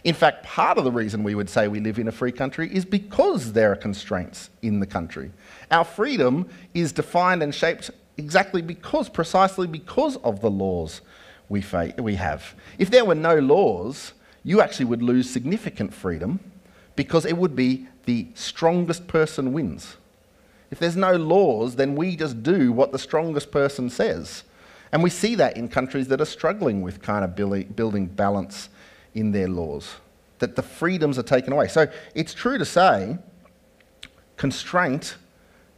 In 0.04 0.14
fact, 0.14 0.46
part 0.46 0.78
of 0.78 0.84
the 0.84 0.92
reason 0.92 1.24
we 1.24 1.36
would 1.36 1.50
say 1.50 1.68
we 1.68 1.80
live 1.80 1.98
in 1.98 2.08
a 2.08 2.12
free 2.12 2.32
country 2.32 2.74
is 2.74 2.86
because 2.86 3.54
there 3.54 3.72
are 3.72 3.76
constraints 3.76 4.50
in 4.62 4.80
the 4.80 4.86
country. 4.86 5.32
Our 5.72 5.84
freedom 5.84 6.48
is 6.74 6.92
defined 6.92 7.42
and 7.42 7.56
shaped 7.56 7.90
exactly 8.18 8.62
because, 8.62 9.10
precisely 9.10 9.68
because 9.68 10.18
of 10.18 10.42
the 10.42 10.52
laws 10.52 11.02
we, 11.50 11.62
fa- 11.62 11.94
we 11.98 12.16
have. 12.16 12.56
If 12.78 12.90
there 12.90 13.06
were 13.06 13.16
no 13.16 13.40
laws, 13.40 14.14
you 14.44 14.62
actually 14.62 14.86
would 14.86 15.02
lose 15.02 15.30
significant 15.30 15.94
freedom 15.94 16.40
because 16.96 17.26
it 17.26 17.38
would 17.38 17.56
be 17.56 17.88
the 18.06 18.28
strongest 18.36 19.08
person 19.08 19.54
wins. 19.54 19.98
If 20.72 20.80
there's 20.80 20.96
no 20.96 21.14
laws, 21.16 21.76
then 21.76 21.96
we 21.96 22.16
just 22.16 22.44
do 22.44 22.72
what 22.72 22.92
the 22.92 23.00
strongest 23.00 23.52
person 23.52 23.90
says. 23.90 24.44
And 24.92 25.04
we 25.04 25.10
see 25.10 25.36
that 25.36 25.58
in 25.58 25.68
countries 25.68 26.08
that 26.08 26.22
are 26.22 26.26
struggling 26.26 26.82
with 26.82 27.02
kind 27.02 27.26
of 27.26 27.36
building 27.36 28.08
balance 28.08 28.70
in 29.14 29.32
their 29.32 29.48
laws, 29.48 29.96
that 30.40 30.56
the 30.56 30.62
freedoms 30.62 31.18
are 31.18 31.24
taken 31.24 31.54
away. 31.54 31.68
So 31.68 31.88
it's 32.14 32.34
true 32.34 32.58
to 32.58 32.66
say 32.66 33.18
constraint 34.38 35.18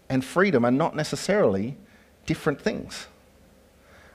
and 0.10 0.24
freedom 0.24 0.66
are 0.66 0.72
not 0.72 0.96
necessarily 0.96 1.78
different 2.26 2.62
things. 2.62 3.08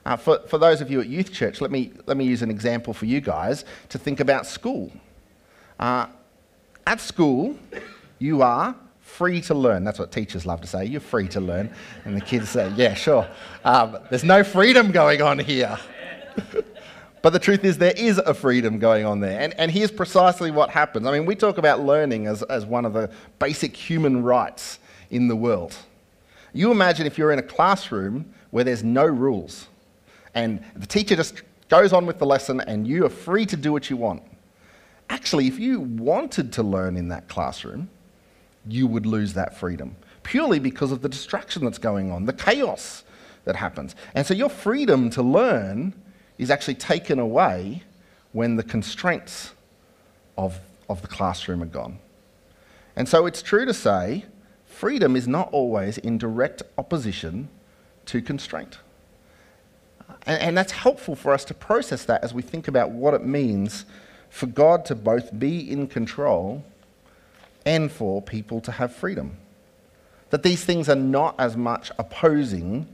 Uh, 0.05 0.17
for, 0.17 0.41
for 0.49 0.59
those 0.59 0.81
of 0.81 0.91
you 0.91 1.01
at 1.01 1.07
Youth 1.07 1.33
Church, 1.33 1.61
let 1.61 1.71
me, 1.71 1.93
let 2.07 2.17
me 2.17 2.25
use 2.25 2.43
an 2.43 2.51
example 2.51 2.93
for 2.93 3.07
you 3.07 3.21
guys 3.21 3.65
to 3.89 3.99
think 3.99 4.21
about 4.21 4.47
school. 4.47 4.91
Uh, 5.79 6.07
at 6.87 7.01
school, 7.01 7.57
you 8.19 8.43
are 8.43 8.75
free 9.01 9.41
to 9.43 9.55
learn. 9.55 9.85
That's 9.85 9.99
what 9.99 10.11
teachers 10.11 10.47
love 10.47 10.61
to 10.63 10.67
say. 10.67 10.85
You're 10.85 11.01
free 11.01 11.29
to 11.29 11.41
learn. 11.41 11.71
And 12.05 12.17
the 12.17 12.21
kids 12.21 12.49
say, 12.49 12.73
yeah, 12.77 12.95
sure. 12.95 13.29
Um, 13.65 13.99
there's 14.11 14.25
no 14.25 14.43
freedom 14.43 14.91
going 14.91 15.23
on 15.23 15.39
here. 15.39 15.79
but 17.23 17.31
the 17.31 17.39
truth 17.39 17.65
is, 17.65 17.79
there 17.79 17.95
is 17.97 18.19
a 18.19 18.35
freedom 18.35 18.79
going 18.79 19.05
on 19.05 19.21
there. 19.21 19.39
And, 19.39 19.55
and 19.59 19.71
here's 19.71 19.93
precisely 19.93 20.51
what 20.51 20.71
happens. 20.71 21.07
I 21.07 21.13
mean, 21.13 21.27
we 21.27 21.37
talk 21.37 21.59
about 21.59 21.81
learning 21.81 22.27
as, 22.27 22.43
as 22.45 22.67
one 22.67 22.85
of 22.85 22.95
the 22.95 23.11
basic 23.39 23.77
human 23.77 24.23
rights 24.23 24.81
in 25.11 25.29
the 25.29 25.37
world. 25.37 25.77
You 26.53 26.73
imagine 26.73 27.07
if 27.07 27.19
you're 27.19 27.33
in 27.33 27.39
a 27.39 27.45
classroom 27.45 28.33
where 28.51 28.65
there's 28.65 28.83
no 28.83 29.05
rules 29.05 29.69
and 30.35 30.65
the 30.75 30.87
teacher 30.87 31.17
just 31.17 31.43
goes 31.69 31.93
on 31.93 32.07
with 32.07 32.19
the 32.19 32.27
lesson 32.27 32.61
and 32.61 32.87
you 32.87 33.05
are 33.07 33.11
free 33.11 33.47
to 33.47 33.57
do 33.57 33.73
what 33.73 33.91
you 33.91 33.97
want. 33.97 34.23
Actually, 35.09 35.47
if 35.47 35.59
you 35.59 35.81
wanted 35.81 36.53
to 36.55 36.63
learn 36.63 36.97
in 36.97 37.09
that 37.09 37.29
classroom, 37.29 37.89
you 38.67 38.87
would 38.87 39.07
lose 39.07 39.35
that 39.35 39.57
freedom 39.57 39.97
purely 40.23 40.59
because 40.59 40.93
of 40.93 41.03
the 41.03 41.09
distraction 41.09 41.65
that's 41.65 41.79
going 41.79 42.11
on, 42.11 42.27
the 42.27 42.33
chaos 42.33 43.05
that 43.45 43.57
happens. 43.57 43.95
And 44.15 44.27
so 44.27 44.35
your 44.35 44.49
freedom 44.49 45.11
to 45.11 45.23
learn 45.23 45.95
is 46.39 46.51
actually 46.51 46.77
taken 46.77 47.19
away 47.19 47.83
when 48.33 48.57
the 48.57 48.63
constraints 48.63 49.53
of, 50.39 50.59
of 50.89 51.03
the 51.03 51.09
classroom 51.09 51.63
are 51.63 51.67
gone. 51.67 51.99
And 52.97 53.09
so 53.09 53.27
it's 53.27 53.43
true 53.43 53.67
to 53.67 53.75
say 53.75 54.27
freedom 54.67 55.17
is 55.17 55.29
not 55.29 55.49
always 55.53 55.99
in 55.99 56.19
direct 56.19 56.63
opposition 56.79 57.49
to 58.07 58.23
constraint. 58.23 58.79
And, 60.27 60.41
and 60.41 60.59
that's 60.59 60.73
helpful 60.73 61.15
for 61.17 61.33
us 61.33 61.45
to 61.47 61.55
process 61.55 62.05
that 62.07 62.23
as 62.23 62.35
we 62.35 62.43
think 62.43 62.69
about 62.69 62.91
what 62.91 63.15
it 63.15 63.25
means 63.25 63.85
for 64.31 64.47
God 64.47 64.85
to 64.87 64.95
both 64.95 65.39
be 65.39 65.71
in 65.71 65.87
control 65.87 66.65
and 67.67 67.91
for 67.93 68.23
people 68.23 68.61
to 68.63 68.73
have 68.73 68.95
freedom. 68.95 69.37
That 70.31 70.43
these 70.43 70.65
things 70.65 70.89
are 70.89 70.97
not 70.97 71.35
as 71.39 71.57
much 71.57 71.91
opposing 71.99 72.89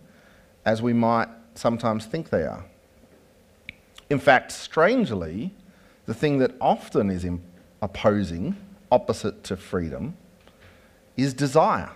as 0.64 0.82
we 0.82 0.92
might 0.92 1.28
sometimes 1.54 2.06
think 2.06 2.30
they 2.30 2.42
are. 2.42 2.64
In 4.10 4.18
fact, 4.18 4.52
strangely, 4.52 5.54
the 6.06 6.14
thing 6.14 6.38
that 6.38 6.54
often 6.60 7.10
is 7.10 7.26
opposing, 7.82 8.56
opposite 8.90 9.44
to 9.44 9.56
freedom, 9.56 10.16
is 11.16 11.34
desire. 11.34 11.90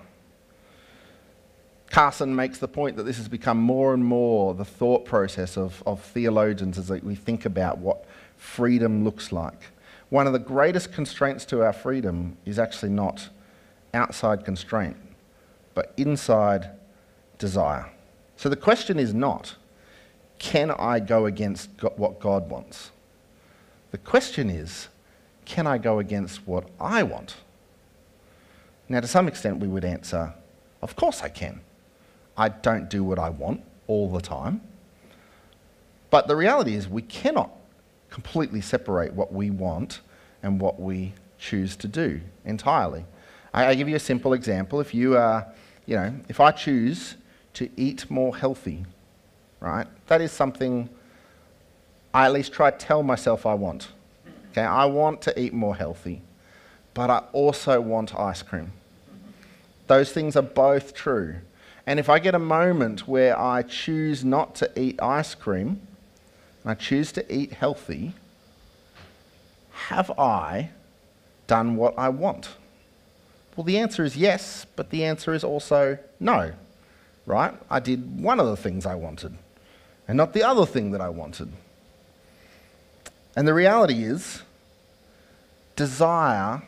Carson 1.92 2.34
makes 2.34 2.56
the 2.56 2.68
point 2.68 2.96
that 2.96 3.02
this 3.02 3.18
has 3.18 3.28
become 3.28 3.58
more 3.58 3.92
and 3.92 4.02
more 4.02 4.54
the 4.54 4.64
thought 4.64 5.04
process 5.04 5.58
of, 5.58 5.82
of 5.84 6.00
theologians 6.02 6.78
as 6.78 6.90
we 7.02 7.14
think 7.14 7.44
about 7.44 7.76
what 7.76 8.06
freedom 8.38 9.04
looks 9.04 9.30
like. 9.30 9.60
one 10.08 10.26
of 10.26 10.32
the 10.32 10.38
greatest 10.38 10.90
constraints 10.90 11.44
to 11.44 11.62
our 11.62 11.72
freedom 11.72 12.36
is 12.46 12.58
actually 12.58 12.88
not 12.88 13.28
outside 13.92 14.42
constraint, 14.42 14.96
but 15.74 15.92
inside 15.98 16.70
desire. 17.38 17.90
So 18.36 18.48
the 18.48 18.56
question 18.56 18.98
is 18.98 19.12
not, 19.12 19.56
can 20.38 20.70
I 20.70 20.98
go 20.98 21.26
against 21.26 21.68
what 21.96 22.18
God 22.18 22.48
wants? 22.48 22.90
The 23.90 23.98
question 23.98 24.48
is, 24.48 24.88
can 25.44 25.66
I 25.66 25.76
go 25.76 25.98
against 25.98 26.46
what 26.46 26.70
I 26.80 27.02
want? 27.02 27.36
Now, 28.88 29.00
to 29.00 29.06
some 29.06 29.28
extent, 29.28 29.58
we 29.58 29.68
would 29.68 29.84
answer, 29.84 30.32
of 30.80 30.96
course 30.96 31.22
I 31.22 31.28
can. 31.28 31.60
I 32.36 32.48
don't 32.48 32.88
do 32.88 33.04
what 33.04 33.18
I 33.18 33.30
want 33.30 33.62
all 33.86 34.10
the 34.10 34.20
time. 34.20 34.60
But 36.10 36.28
the 36.28 36.36
reality 36.36 36.74
is, 36.74 36.88
we 36.88 37.02
cannot 37.02 37.50
completely 38.10 38.60
separate 38.60 39.14
what 39.14 39.32
we 39.32 39.50
want 39.50 40.00
and 40.42 40.60
what 40.60 40.80
we 40.80 41.14
choose 41.38 41.76
to 41.76 41.88
do 41.88 42.20
entirely. 42.44 43.04
I, 43.54 43.66
I 43.66 43.74
give 43.74 43.88
you 43.88 43.96
a 43.96 44.00
simple 44.00 44.32
example. 44.32 44.80
If 44.80 44.94
you 44.94 45.16
are, 45.16 45.46
you 45.86 45.96
know, 45.96 46.14
if 46.28 46.40
I 46.40 46.50
choose 46.50 47.16
to 47.54 47.68
eat 47.76 48.10
more 48.10 48.36
healthy, 48.36 48.84
right, 49.60 49.86
that 50.06 50.20
is 50.20 50.32
something 50.32 50.88
I 52.14 52.26
at 52.26 52.32
least 52.32 52.52
try 52.52 52.70
to 52.70 52.76
tell 52.76 53.02
myself 53.02 53.46
I 53.46 53.54
want. 53.54 53.88
Okay, 54.50 54.62
I 54.62 54.84
want 54.84 55.22
to 55.22 55.40
eat 55.40 55.54
more 55.54 55.74
healthy, 55.74 56.20
but 56.92 57.08
I 57.08 57.18
also 57.32 57.80
want 57.80 58.14
ice 58.14 58.42
cream. 58.42 58.72
Those 59.86 60.12
things 60.12 60.36
are 60.36 60.42
both 60.42 60.94
true. 60.94 61.36
And 61.86 61.98
if 61.98 62.08
I 62.08 62.18
get 62.18 62.34
a 62.34 62.38
moment 62.38 63.08
where 63.08 63.38
I 63.38 63.62
choose 63.62 64.24
not 64.24 64.54
to 64.56 64.70
eat 64.80 65.02
ice 65.02 65.34
cream, 65.34 65.80
and 66.62 66.70
I 66.70 66.74
choose 66.74 67.10
to 67.12 67.34
eat 67.34 67.52
healthy, 67.52 68.12
have 69.88 70.10
I 70.12 70.70
done 71.46 71.76
what 71.76 71.98
I 71.98 72.08
want? 72.08 72.50
Well, 73.56 73.64
the 73.64 73.78
answer 73.78 74.04
is 74.04 74.16
yes, 74.16 74.64
but 74.76 74.90
the 74.90 75.04
answer 75.04 75.34
is 75.34 75.44
also 75.44 75.98
no, 76.20 76.52
right? 77.26 77.54
I 77.68 77.80
did 77.80 78.20
one 78.20 78.40
of 78.40 78.46
the 78.46 78.56
things 78.56 78.86
I 78.86 78.94
wanted 78.94 79.36
and 80.08 80.16
not 80.16 80.32
the 80.32 80.42
other 80.42 80.66
thing 80.66 80.92
that 80.92 81.00
I 81.00 81.08
wanted. 81.08 81.50
And 83.36 83.46
the 83.46 83.54
reality 83.54 84.04
is, 84.04 84.42
desire 85.76 86.62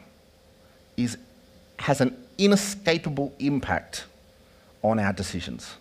is, 0.96 1.18
has 1.78 2.00
an 2.00 2.16
inescapable 2.38 3.34
impact 3.38 4.04
on 4.84 5.00
our 5.00 5.12
decisions. 5.12 5.74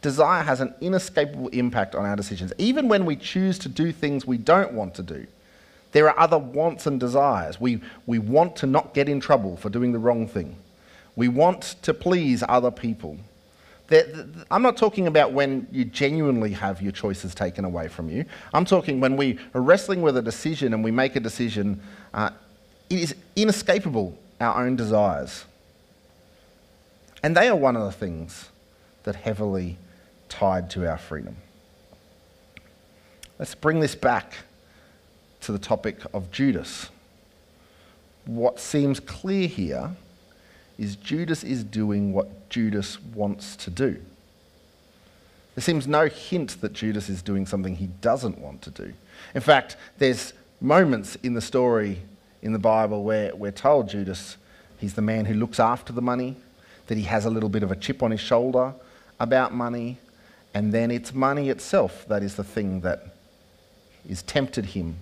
Desire 0.00 0.44
has 0.44 0.60
an 0.60 0.72
inescapable 0.80 1.48
impact 1.48 1.94
on 1.96 2.06
our 2.06 2.16
decisions. 2.16 2.52
Even 2.56 2.88
when 2.88 3.04
we 3.04 3.16
choose 3.16 3.58
to 3.58 3.68
do 3.68 3.92
things 3.92 4.24
we 4.24 4.38
don't 4.38 4.72
want 4.72 4.94
to 4.94 5.02
do, 5.02 5.26
there 5.92 6.08
are 6.08 6.18
other 6.18 6.38
wants 6.38 6.86
and 6.86 7.00
desires. 7.00 7.60
We, 7.60 7.80
we 8.06 8.18
want 8.18 8.54
to 8.56 8.66
not 8.66 8.94
get 8.94 9.08
in 9.08 9.20
trouble 9.20 9.56
for 9.56 9.68
doing 9.68 9.92
the 9.92 9.98
wrong 9.98 10.28
thing. 10.28 10.56
We 11.16 11.28
want 11.28 11.74
to 11.82 11.92
please 11.92 12.44
other 12.48 12.70
people. 12.70 13.18
I'm 14.50 14.62
not 14.62 14.76
talking 14.76 15.06
about 15.06 15.32
when 15.32 15.66
you 15.72 15.84
genuinely 15.86 16.52
have 16.52 16.82
your 16.82 16.92
choices 16.92 17.34
taken 17.34 17.64
away 17.64 17.88
from 17.88 18.10
you. 18.10 18.26
I'm 18.52 18.66
talking 18.66 19.00
when 19.00 19.16
we 19.16 19.38
are 19.54 19.62
wrestling 19.62 20.02
with 20.02 20.16
a 20.18 20.22
decision 20.22 20.74
and 20.74 20.84
we 20.84 20.90
make 20.90 21.16
a 21.16 21.20
decision, 21.20 21.80
uh, 22.12 22.30
it 22.90 23.00
is 23.00 23.14
inescapable, 23.34 24.16
our 24.40 24.62
own 24.64 24.76
desires. 24.76 25.44
And 27.22 27.36
they 27.36 27.48
are 27.48 27.56
one 27.56 27.76
of 27.76 27.82
the 27.82 27.92
things 27.92 28.48
that 29.04 29.16
heavily 29.16 29.78
tied 30.28 30.70
to 30.70 30.88
our 30.88 30.98
freedom. 30.98 31.36
Let's 33.38 33.54
bring 33.54 33.80
this 33.80 33.94
back 33.94 34.34
to 35.42 35.52
the 35.52 35.58
topic 35.58 36.00
of 36.12 36.30
Judas. 36.30 36.90
What 38.26 38.60
seems 38.60 39.00
clear 39.00 39.48
here 39.48 39.92
is 40.76 40.96
Judas 40.96 41.42
is 41.42 41.64
doing 41.64 42.12
what 42.12 42.50
Judas 42.50 43.00
wants 43.00 43.56
to 43.56 43.70
do. 43.70 44.00
There 45.54 45.62
seems 45.62 45.88
no 45.88 46.06
hint 46.06 46.60
that 46.60 46.72
Judas 46.72 47.08
is 47.08 47.22
doing 47.22 47.46
something 47.46 47.74
he 47.74 47.88
doesn't 48.00 48.38
want 48.38 48.62
to 48.62 48.70
do. 48.70 48.92
In 49.34 49.40
fact, 49.40 49.76
there's 49.98 50.32
moments 50.60 51.16
in 51.22 51.34
the 51.34 51.40
story 51.40 51.98
in 52.42 52.52
the 52.52 52.58
Bible 52.58 53.02
where 53.02 53.34
we're 53.34 53.50
told 53.50 53.88
Judas, 53.88 54.36
he's 54.78 54.94
the 54.94 55.02
man 55.02 55.24
who 55.24 55.34
looks 55.34 55.58
after 55.58 55.92
the 55.92 56.02
money, 56.02 56.36
that 56.88 56.98
he 56.98 57.04
has 57.04 57.24
a 57.24 57.30
little 57.30 57.48
bit 57.48 57.62
of 57.62 57.70
a 57.70 57.76
chip 57.76 58.02
on 58.02 58.10
his 58.10 58.20
shoulder 58.20 58.74
about 59.20 59.54
money, 59.54 59.98
and 60.52 60.72
then 60.72 60.90
it's 60.90 61.14
money 61.14 61.48
itself 61.48 62.06
that 62.08 62.22
is 62.22 62.34
the 62.34 62.44
thing 62.44 62.80
that 62.80 63.14
is 64.08 64.22
tempted 64.22 64.66
him 64.66 64.96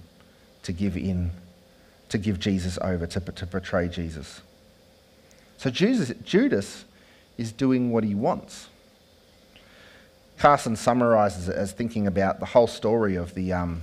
to 0.62 0.72
give 0.72 0.96
in, 0.96 1.30
to 2.08 2.18
give 2.18 2.38
Jesus 2.38 2.78
over, 2.82 3.06
to, 3.06 3.20
to 3.20 3.46
betray 3.46 3.88
Jesus. 3.88 4.42
So 5.58 5.70
Jesus, 5.70 6.12
Judas 6.24 6.84
is 7.38 7.52
doing 7.52 7.90
what 7.90 8.04
he 8.04 8.14
wants. 8.14 8.68
Carson 10.38 10.76
summarizes 10.76 11.48
it 11.48 11.56
as 11.56 11.72
thinking 11.72 12.06
about 12.06 12.40
the 12.40 12.46
whole 12.46 12.66
story 12.66 13.16
of, 13.16 13.34
the, 13.34 13.52
um, 13.52 13.82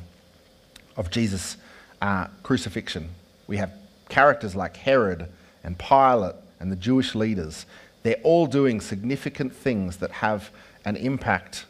of 0.98 1.10
Jesus' 1.10 1.58
uh, 2.02 2.28
crucifixion. 2.44 3.10
We 3.48 3.58
have 3.58 3.72
characters 4.10 4.56
like 4.56 4.78
Herod 4.78 5.30
and 5.64 5.80
Pilate 5.80 6.36
and 6.60 6.72
the 6.72 6.76
Jewish 6.76 7.16
leaders. 7.16 7.66
They're 8.04 8.20
all 8.24 8.46
doing 8.46 8.82
significant 8.82 9.56
things 9.56 9.98
that 9.98 10.12
have 10.12 10.52
an 10.86 10.96
impact 10.98 11.66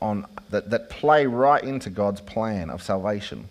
on, 0.00 0.26
that, 0.50 0.70
that 0.70 0.90
play 0.90 1.26
right 1.26 1.62
into 1.62 1.90
God's 1.90 2.20
plan 2.20 2.70
of 2.70 2.82
salvation. 2.82 3.48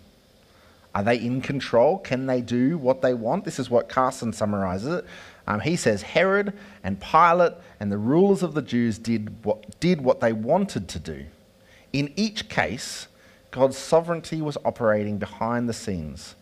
Are 0.94 1.02
they 1.02 1.16
in 1.16 1.40
control? 1.40 1.98
Can 1.98 2.26
they 2.26 2.40
do 2.40 2.78
what 2.78 3.02
they 3.02 3.14
want? 3.14 3.44
This 3.44 3.58
is 3.58 3.68
what 3.68 3.88
Carson 3.88 4.32
summarizes 4.32 4.98
it. 4.98 5.04
Um, 5.46 5.60
he 5.60 5.74
says 5.74 6.02
Herod 6.02 6.52
and 6.84 7.00
Pilate 7.00 7.54
and 7.80 7.90
the 7.90 7.98
rulers 7.98 8.42
of 8.44 8.54
the 8.54 8.62
Jews 8.62 8.96
did 8.96 9.44
what, 9.44 9.78
did 9.80 10.00
what 10.00 10.20
they 10.20 10.32
wanted 10.32 10.88
to 10.88 10.98
do. 11.00 11.24
In 11.92 12.12
each 12.16 12.48
case, 12.48 13.08
God's 13.50 13.76
sovereignty 13.76 14.40
was 14.40 14.56
operating 14.64 15.18
behind 15.18 15.68
the 15.68 15.72
scenes. 15.72 16.36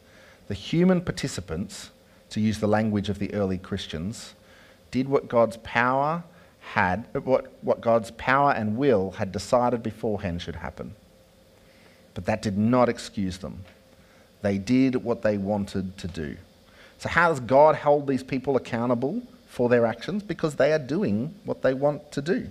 The 0.48 0.54
human 0.54 1.00
participants, 1.00 1.90
to 2.30 2.40
use 2.40 2.58
the 2.58 2.66
language 2.66 3.08
of 3.08 3.18
the 3.18 3.32
early 3.34 3.58
Christians, 3.58 4.34
did 4.92 5.08
what 5.08 5.26
God's 5.26 5.56
power 5.64 6.22
had, 6.60 7.06
what, 7.24 7.52
what 7.62 7.80
God's 7.80 8.12
power 8.12 8.52
and 8.52 8.76
will 8.76 9.10
had 9.12 9.32
decided 9.32 9.82
beforehand 9.82 10.40
should 10.40 10.56
happen. 10.56 10.94
But 12.14 12.26
that 12.26 12.42
did 12.42 12.56
not 12.56 12.88
excuse 12.88 13.38
them. 13.38 13.64
They 14.42 14.58
did 14.58 14.96
what 14.96 15.22
they 15.22 15.38
wanted 15.38 15.98
to 15.98 16.06
do. 16.06 16.36
So, 16.98 17.08
how 17.08 17.30
does 17.30 17.40
God 17.40 17.74
hold 17.74 18.06
these 18.06 18.22
people 18.22 18.54
accountable 18.56 19.22
for 19.48 19.68
their 19.68 19.86
actions? 19.86 20.22
Because 20.22 20.54
they 20.54 20.72
are 20.72 20.78
doing 20.78 21.34
what 21.44 21.62
they 21.62 21.74
want 21.74 22.12
to 22.12 22.22
do. 22.22 22.48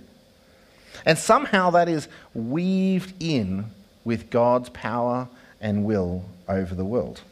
And 1.06 1.16
somehow 1.16 1.70
that 1.70 1.88
is 1.88 2.08
weaved 2.34 3.14
in 3.20 3.66
with 4.04 4.30
God's 4.30 4.68
power 4.70 5.28
and 5.60 5.84
will 5.84 6.24
over 6.48 6.74
the 6.74 6.84
world. 6.84 7.22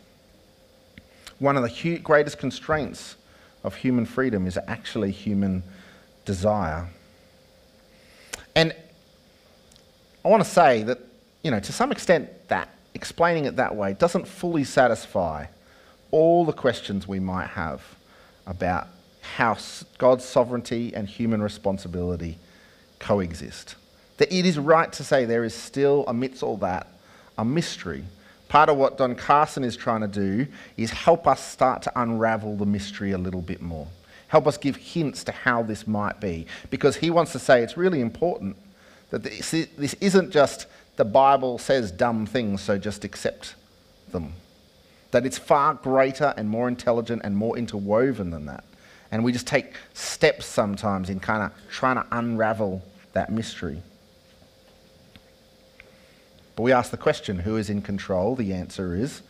One 1.39 1.57
of 1.57 1.63
the 1.63 1.99
greatest 1.99 2.39
constraints 2.39 3.17
of 3.63 3.77
human 3.77 4.07
freedom 4.07 4.47
is 4.47 4.59
actually 4.67 5.11
human 5.11 5.63
desire. 6.25 6.89
And 8.55 8.75
I 10.25 10.29
want 10.29 10.45
to 10.45 10.49
say 10.49 10.83
that, 10.85 10.99
you 11.43 11.51
know, 11.51 11.61
to 11.61 11.73
some 11.73 11.93
extent, 11.93 12.31
that 12.49 12.69
explaining 12.95 13.45
it 13.45 13.57
that 13.57 13.75
way 13.77 13.95
doesn't 13.95 14.27
fully 14.27 14.65
satisfy 14.65 15.47
all 16.11 16.45
the 16.45 16.53
questions 16.53 17.07
we 17.07 17.21
might 17.21 17.49
have 17.49 17.83
about 18.47 18.89
how 19.21 19.57
God's 19.99 20.25
sovereignty 20.25 20.95
and 20.95 21.09
human 21.09 21.43
responsibility 21.43 22.39
coexist. 22.99 23.77
That 24.17 24.33
it 24.33 24.45
is 24.45 24.59
right 24.59 24.93
to 24.93 25.05
say 25.05 25.25
there 25.25 25.45
is 25.45 25.55
still, 25.55 26.05
amidst 26.07 26.43
all 26.43 26.57
that, 26.59 26.89
a 27.39 27.45
mystery. 27.45 28.05
Part 28.51 28.69
of 28.69 28.77
what 28.77 28.99
Don 28.99 29.15
Carson 29.15 29.65
is 29.65 29.77
trying 29.77 30.03
to 30.03 30.09
do 30.09 30.47
is 30.77 30.91
help 30.91 31.27
us 31.27 31.43
start 31.43 31.81
to 31.83 31.93
unravel 31.99 32.57
the 32.57 32.67
mystery 32.67 33.13
a 33.13 33.19
little 33.19 33.41
bit 33.41 33.63
more. 33.63 33.87
Help 34.29 34.47
us 34.47 34.59
give 34.59 34.77
hints 34.77 35.25
to 35.25 35.33
how 35.33 35.63
this 35.63 35.87
might 35.87 36.21
be. 36.21 36.47
Because 36.69 36.97
he 36.97 37.09
wants 37.09 37.33
to 37.33 37.39
say 37.39 37.63
it's 37.63 37.79
really 37.79 38.03
important 38.03 38.57
that 39.11 39.23
this, 39.23 39.51
this 39.51 39.95
isn't 39.95 40.31
just 40.31 40.67
the 40.97 41.05
Bible 41.05 41.57
says 41.59 41.91
dumb 41.91 42.27
things, 42.27 42.61
so 42.61 42.77
just 42.77 43.05
accept 43.05 43.55
them 44.11 44.35
that 45.11 45.27
it's 45.27 45.39
far 45.39 45.75
greater 45.75 46.35
and 46.37 46.49
more 46.49 46.69
intelligent 46.69 47.23
and 47.25 47.37
more 47.37 47.57
interwoven 47.57 48.31
than 48.31 48.47
that. 48.47 48.65
And 49.11 49.25
we 49.25 49.33
just 49.33 49.47
take 49.47 49.75
steps 49.95 50.47
sometimes 50.47 51.11
in 51.11 51.21
kind 51.21 51.43
of 51.43 51.53
trying 51.71 51.97
to 51.97 52.07
unravel 52.13 52.83
that 53.13 53.33
mystery. 53.33 53.83
But 56.57 56.63
we 56.63 56.73
ask 56.73 56.91
the 56.91 56.97
question 56.97 57.41
who 57.41 57.57
is 57.57 57.71
in 57.71 57.83
control? 57.83 58.37
The 58.37 58.53
answer 58.53 58.95
is 58.95 59.23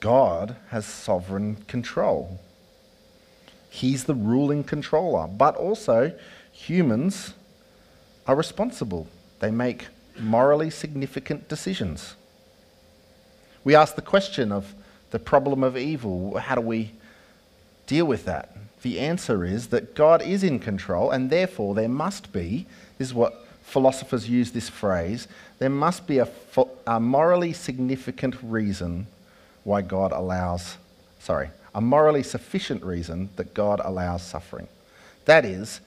God 0.00 0.56
has 0.68 0.86
sovereign 0.86 1.56
control. 1.68 2.40
He's 3.68 4.04
the 4.04 4.14
ruling 4.14 4.64
controller. 4.64 5.26
But 5.28 5.56
also, 5.56 6.12
humans 6.52 7.34
are 8.26 8.36
responsible, 8.36 9.08
they 9.40 9.50
make 9.50 9.86
morally 10.18 10.70
significant 10.70 11.48
decisions. 11.48 12.14
We 13.64 13.74
ask 13.74 13.94
the 13.94 14.02
question 14.02 14.52
of 14.52 14.74
the 15.10 15.18
problem 15.18 15.62
of 15.62 15.76
evil. 15.76 16.38
How 16.38 16.54
do 16.54 16.60
we 16.60 16.92
deal 17.86 18.04
with 18.04 18.24
that? 18.24 18.56
The 18.82 19.00
answer 19.00 19.44
is 19.44 19.68
that 19.68 19.94
God 19.94 20.22
is 20.22 20.42
in 20.42 20.58
control, 20.58 21.10
and 21.10 21.28
therefore 21.28 21.74
there 21.74 21.88
must 21.88 22.32
be, 22.32 22.66
this 22.98 23.08
is 23.08 23.14
what 23.14 23.46
philosophers 23.70 24.28
use 24.28 24.50
this 24.50 24.68
phrase, 24.68 25.28
there 25.58 25.70
must 25.70 26.06
be 26.06 26.18
a, 26.18 26.28
a 26.86 27.00
morally 27.00 27.52
significant 27.52 28.36
reason 28.42 29.06
why 29.64 29.82
God 29.82 30.12
allows, 30.12 30.76
sorry, 31.18 31.50
a 31.74 31.80
morally 31.80 32.22
sufficient 32.22 32.82
reason 32.82 33.30
that 33.36 33.54
God 33.54 33.80
allows 33.84 34.22
suffering. 34.22 34.68
That 35.24 35.44
is, 35.44 35.80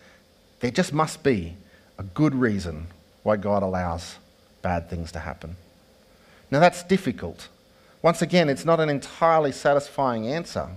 there 0.62 0.72
just 0.72 0.94
must 0.94 1.24
be 1.24 1.56
a 1.98 2.04
good 2.04 2.34
reason 2.34 2.88
why 3.24 3.38
God 3.38 3.64
allows 3.64 4.16
bad 4.62 4.90
things 4.90 5.12
to 5.12 5.20
happen. 5.20 5.56
Now, 6.50 6.60
that's 6.60 6.84
difficult. 6.84 7.48
Once 8.02 8.22
again, 8.22 8.50
it's 8.50 8.66
not 8.66 8.80
an 8.80 8.90
entirely 8.90 9.52
satisfying 9.52 10.28
answer. 10.28 10.70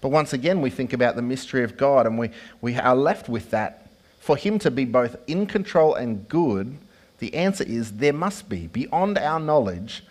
But 0.00 0.08
once 0.10 0.32
again, 0.32 0.60
we 0.60 0.70
think 0.70 0.92
about 0.92 1.16
the 1.16 1.22
mystery 1.22 1.64
of 1.64 1.76
God 1.76 2.06
and 2.06 2.18
we, 2.18 2.30
we 2.60 2.76
are 2.76 2.96
left 2.96 3.28
with 3.28 3.50
that. 3.50 3.83
For 4.24 4.38
Him 4.38 4.58
to 4.60 4.70
be 4.70 4.86
both 4.86 5.16
in 5.26 5.46
control 5.46 5.94
and 5.96 6.26
good, 6.30 6.78
the 7.18 7.34
answer 7.34 7.62
is 7.62 7.92
there 7.92 8.14
must 8.14 8.48
be, 8.48 8.68
beyond 8.68 9.18
our 9.18 9.38
knowledge, 9.38 10.02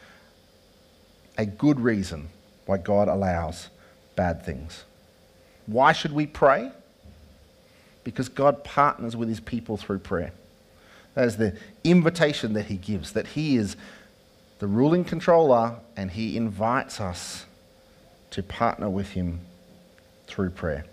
a 1.36 1.47
good 1.47 1.80
reason 1.80 2.30
why 2.67 2.78
God 2.78 3.08
allows 3.08 3.69
bad 4.15 4.45
things. 4.45 4.84
Why 5.65 5.93
should 5.93 6.12
we 6.12 6.28
pray? 6.28 6.71
Because 8.04 8.30
God 8.30 8.63
partners 8.63 9.15
with 9.15 9.30
his 9.30 9.39
people 9.39 9.78
through 9.78 9.97
prayer. 9.97 10.32
That 11.15 11.26
is 11.26 11.38
the 11.38 11.58
invitation 11.84 12.54
that 12.54 12.67
he 12.67 12.78
gives, 12.78 13.13
that 13.13 13.30
he 13.30 13.58
is 13.58 13.76
the 14.60 14.67
ruling 14.67 15.06
controller 15.06 15.78
and 15.97 16.12
he 16.12 16.38
invites 16.38 17.02
us 17.02 17.47
to 18.30 18.43
partner 18.43 18.91
with 18.91 19.13
him 19.13 19.39
through 20.28 20.52
prayer. 20.52 20.86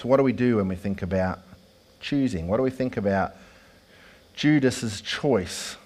So, 0.00 0.08
what 0.08 0.16
do 0.16 0.22
we 0.22 0.32
do 0.32 0.56
when 0.56 0.66
we 0.66 0.76
think 0.76 1.02
about 1.02 1.40
choosing? 2.00 2.48
What 2.48 2.56
do 2.56 2.62
we 2.62 2.70
think 2.70 2.96
about 2.96 3.32
Judas's 4.34 5.02
choice 5.02 5.76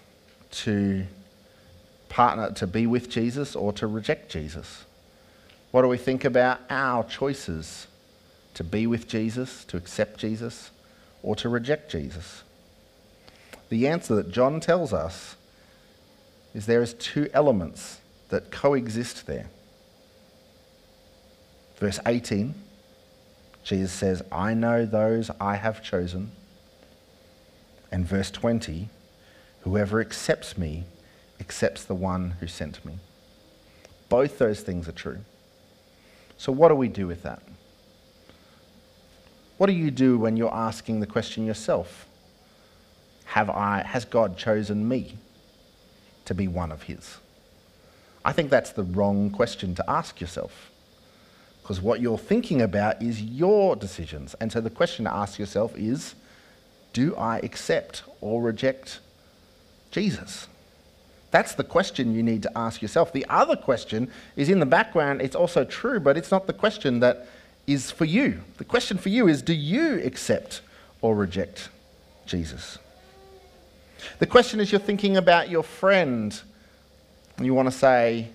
to 0.52 1.04
partner 2.08 2.52
to 2.52 2.68
be 2.68 2.86
with 2.86 3.10
Jesus 3.10 3.56
or 3.56 3.72
to 3.72 3.88
reject 3.88 4.30
Jesus? 4.30 4.84
What 5.72 5.82
do 5.82 5.88
we 5.88 5.96
think 5.96 6.24
about 6.24 6.60
our 6.70 7.02
choices 7.02 7.88
to 8.54 8.62
be 8.62 8.86
with 8.86 9.08
Jesus, 9.08 9.64
to 9.64 9.76
accept 9.76 10.20
Jesus, 10.20 10.70
or 11.24 11.34
to 11.34 11.48
reject 11.48 11.90
Jesus? 11.90 12.44
The 13.68 13.88
answer 13.88 14.14
that 14.14 14.30
John 14.30 14.60
tells 14.60 14.92
us 14.92 15.34
is 16.54 16.66
there 16.66 16.82
is 16.82 16.94
two 16.94 17.28
elements 17.34 17.98
that 18.28 18.52
coexist 18.52 19.26
there. 19.26 19.50
Verse 21.80 21.98
18, 22.06 22.54
Jesus 23.64 23.92
says, 23.92 24.22
I 24.30 24.52
know 24.54 24.84
those 24.84 25.30
I 25.40 25.56
have 25.56 25.82
chosen. 25.82 26.30
And 27.90 28.06
verse 28.06 28.30
20, 28.30 28.90
whoever 29.62 30.00
accepts 30.00 30.58
me 30.58 30.84
accepts 31.40 31.82
the 31.84 31.94
one 31.94 32.32
who 32.40 32.46
sent 32.46 32.84
me. 32.84 32.98
Both 34.08 34.38
those 34.38 34.60
things 34.60 34.86
are 34.86 34.92
true. 34.92 35.18
So, 36.36 36.52
what 36.52 36.68
do 36.68 36.74
we 36.74 36.88
do 36.88 37.06
with 37.06 37.22
that? 37.22 37.42
What 39.56 39.68
do 39.68 39.72
you 39.72 39.90
do 39.90 40.18
when 40.18 40.36
you're 40.36 40.54
asking 40.54 41.00
the 41.00 41.06
question 41.06 41.46
yourself? 41.46 42.06
Have 43.26 43.48
I, 43.48 43.82
has 43.82 44.04
God 44.04 44.36
chosen 44.36 44.86
me 44.86 45.16
to 46.26 46.34
be 46.34 46.48
one 46.48 46.70
of 46.70 46.82
His? 46.82 47.18
I 48.24 48.32
think 48.32 48.50
that's 48.50 48.72
the 48.72 48.82
wrong 48.82 49.30
question 49.30 49.74
to 49.76 49.90
ask 49.90 50.20
yourself. 50.20 50.70
Because 51.64 51.80
what 51.80 52.02
you're 52.02 52.18
thinking 52.18 52.60
about 52.60 53.00
is 53.02 53.22
your 53.22 53.74
decisions. 53.74 54.34
And 54.38 54.52
so 54.52 54.60
the 54.60 54.68
question 54.68 55.06
to 55.06 55.14
ask 55.14 55.38
yourself 55.38 55.74
is 55.78 56.14
Do 56.92 57.16
I 57.16 57.38
accept 57.38 58.02
or 58.20 58.42
reject 58.42 59.00
Jesus? 59.90 60.46
That's 61.30 61.54
the 61.54 61.64
question 61.64 62.14
you 62.14 62.22
need 62.22 62.42
to 62.42 62.52
ask 62.54 62.82
yourself. 62.82 63.14
The 63.14 63.24
other 63.30 63.56
question 63.56 64.10
is 64.36 64.50
in 64.50 64.60
the 64.60 64.66
background, 64.66 65.22
it's 65.22 65.34
also 65.34 65.64
true, 65.64 65.98
but 65.98 66.18
it's 66.18 66.30
not 66.30 66.46
the 66.46 66.52
question 66.52 67.00
that 67.00 67.26
is 67.66 67.90
for 67.90 68.04
you. 68.04 68.42
The 68.58 68.64
question 68.64 68.98
for 68.98 69.08
you 69.08 69.26
is 69.26 69.40
do 69.40 69.54
you 69.54 70.02
accept 70.04 70.60
or 71.00 71.16
reject 71.16 71.70
Jesus? 72.26 72.78
The 74.18 74.26
question 74.26 74.60
is 74.60 74.70
you're 74.70 74.78
thinking 74.82 75.16
about 75.16 75.48
your 75.48 75.62
friend 75.62 76.38
and 77.38 77.46
you 77.46 77.54
want 77.54 77.68
to 77.68 77.76
say, 77.76 78.28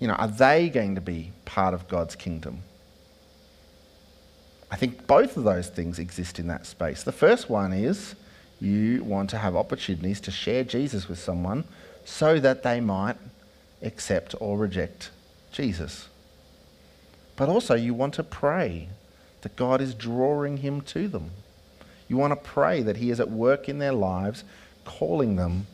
you 0.00 0.08
know, 0.08 0.14
are 0.14 0.28
they 0.28 0.68
going 0.70 0.94
to 0.96 1.00
be 1.00 1.32
part 1.44 1.74
of 1.74 1.86
God's 1.86 2.16
kingdom? 2.16 2.62
I 4.70 4.76
think 4.76 5.06
both 5.06 5.36
of 5.36 5.44
those 5.44 5.68
things 5.68 5.98
exist 5.98 6.38
in 6.38 6.48
that 6.48 6.66
space. 6.66 7.02
The 7.02 7.12
first 7.12 7.50
one 7.50 7.72
is 7.72 8.14
you 8.60 9.04
want 9.04 9.30
to 9.30 9.38
have 9.38 9.54
opportunities 9.54 10.20
to 10.22 10.30
share 10.30 10.64
Jesus 10.64 11.08
with 11.08 11.18
someone 11.18 11.64
so 12.04 12.40
that 12.40 12.62
they 12.62 12.80
might 12.80 13.16
accept 13.82 14.34
or 14.40 14.56
reject 14.56 15.10
Jesus. 15.52 16.08
But 17.36 17.48
also, 17.48 17.74
you 17.74 17.94
want 17.94 18.14
to 18.14 18.22
pray 18.22 18.88
that 19.42 19.56
God 19.56 19.80
is 19.80 19.94
drawing 19.94 20.58
him 20.58 20.80
to 20.82 21.08
them. 21.08 21.30
You 22.08 22.16
want 22.16 22.32
to 22.32 22.36
pray 22.36 22.82
that 22.82 22.98
he 22.98 23.10
is 23.10 23.20
at 23.20 23.30
work 23.30 23.68
in 23.68 23.78
their 23.78 23.92
lives, 23.92 24.44
calling 24.84 25.36
them 25.36 25.66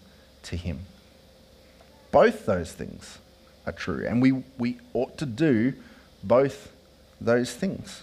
to 0.44 0.56
him. 0.56 0.80
Both 2.12 2.46
those 2.46 2.72
things 2.72 3.18
are 3.66 3.72
true, 3.72 4.06
and 4.06 4.22
we, 4.22 4.32
we 4.58 4.78
ought 4.94 5.18
to 5.18 5.26
do 5.26 5.74
both 6.22 6.72
those 7.20 7.52
things. 7.52 8.02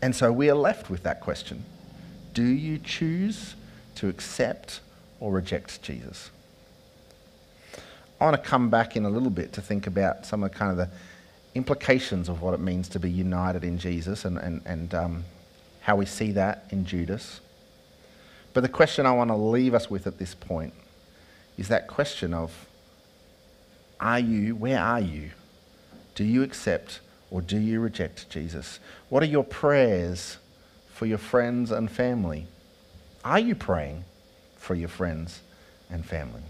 And 0.00 0.14
so 0.14 0.30
we 0.32 0.50
are 0.50 0.54
left 0.54 0.90
with 0.90 1.02
that 1.02 1.20
question 1.20 1.64
Do 2.32 2.44
you 2.44 2.78
choose 2.78 3.54
to 3.96 4.08
accept 4.08 4.80
or 5.20 5.32
reject 5.32 5.82
Jesus? 5.82 6.30
I 8.20 8.24
want 8.24 8.42
to 8.42 8.48
come 8.48 8.70
back 8.70 8.96
in 8.96 9.04
a 9.04 9.10
little 9.10 9.30
bit 9.30 9.52
to 9.54 9.60
think 9.60 9.86
about 9.86 10.24
some 10.24 10.42
of 10.42 10.52
kind 10.52 10.70
of 10.70 10.76
the 10.76 10.88
implications 11.54 12.28
of 12.28 12.40
what 12.40 12.54
it 12.54 12.60
means 12.60 12.88
to 12.90 12.98
be 12.98 13.10
united 13.10 13.62
in 13.62 13.78
Jesus 13.78 14.24
and, 14.24 14.38
and, 14.38 14.62
and 14.64 14.94
um, 14.94 15.24
how 15.80 15.96
we 15.96 16.06
see 16.06 16.32
that 16.32 16.64
in 16.70 16.86
Judas. 16.86 17.40
But 18.54 18.62
the 18.62 18.68
question 18.68 19.04
I 19.04 19.12
want 19.12 19.28
to 19.30 19.36
leave 19.36 19.74
us 19.74 19.90
with 19.90 20.06
at 20.06 20.18
this 20.18 20.34
point 20.34 20.72
is 21.56 21.68
that 21.68 21.86
question 21.86 22.34
of 22.34 22.66
are 23.98 24.18
you, 24.18 24.54
where 24.54 24.78
are 24.78 25.00
you? 25.00 25.30
Do 26.14 26.24
you 26.24 26.42
accept 26.42 27.00
or 27.30 27.40
do 27.40 27.58
you 27.58 27.80
reject 27.80 28.28
Jesus? 28.28 28.78
What 29.08 29.22
are 29.22 29.26
your 29.26 29.44
prayers 29.44 30.38
for 30.92 31.06
your 31.06 31.18
friends 31.18 31.70
and 31.70 31.90
family? 31.90 32.46
Are 33.24 33.38
you 33.38 33.54
praying 33.54 34.04
for 34.56 34.74
your 34.74 34.88
friends 34.88 35.40
and 35.90 36.04
family? 36.04 36.42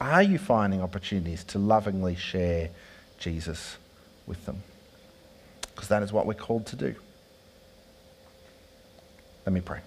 Are 0.00 0.22
you 0.22 0.38
finding 0.38 0.82
opportunities 0.82 1.44
to 1.44 1.58
lovingly 1.58 2.14
share 2.14 2.70
Jesus 3.18 3.76
with 4.26 4.44
them? 4.44 4.62
Because 5.74 5.88
that 5.88 6.02
is 6.02 6.12
what 6.12 6.26
we're 6.26 6.34
called 6.34 6.66
to 6.66 6.76
do. 6.76 6.94
Let 9.46 9.52
me 9.52 9.60
pray. 9.60 9.80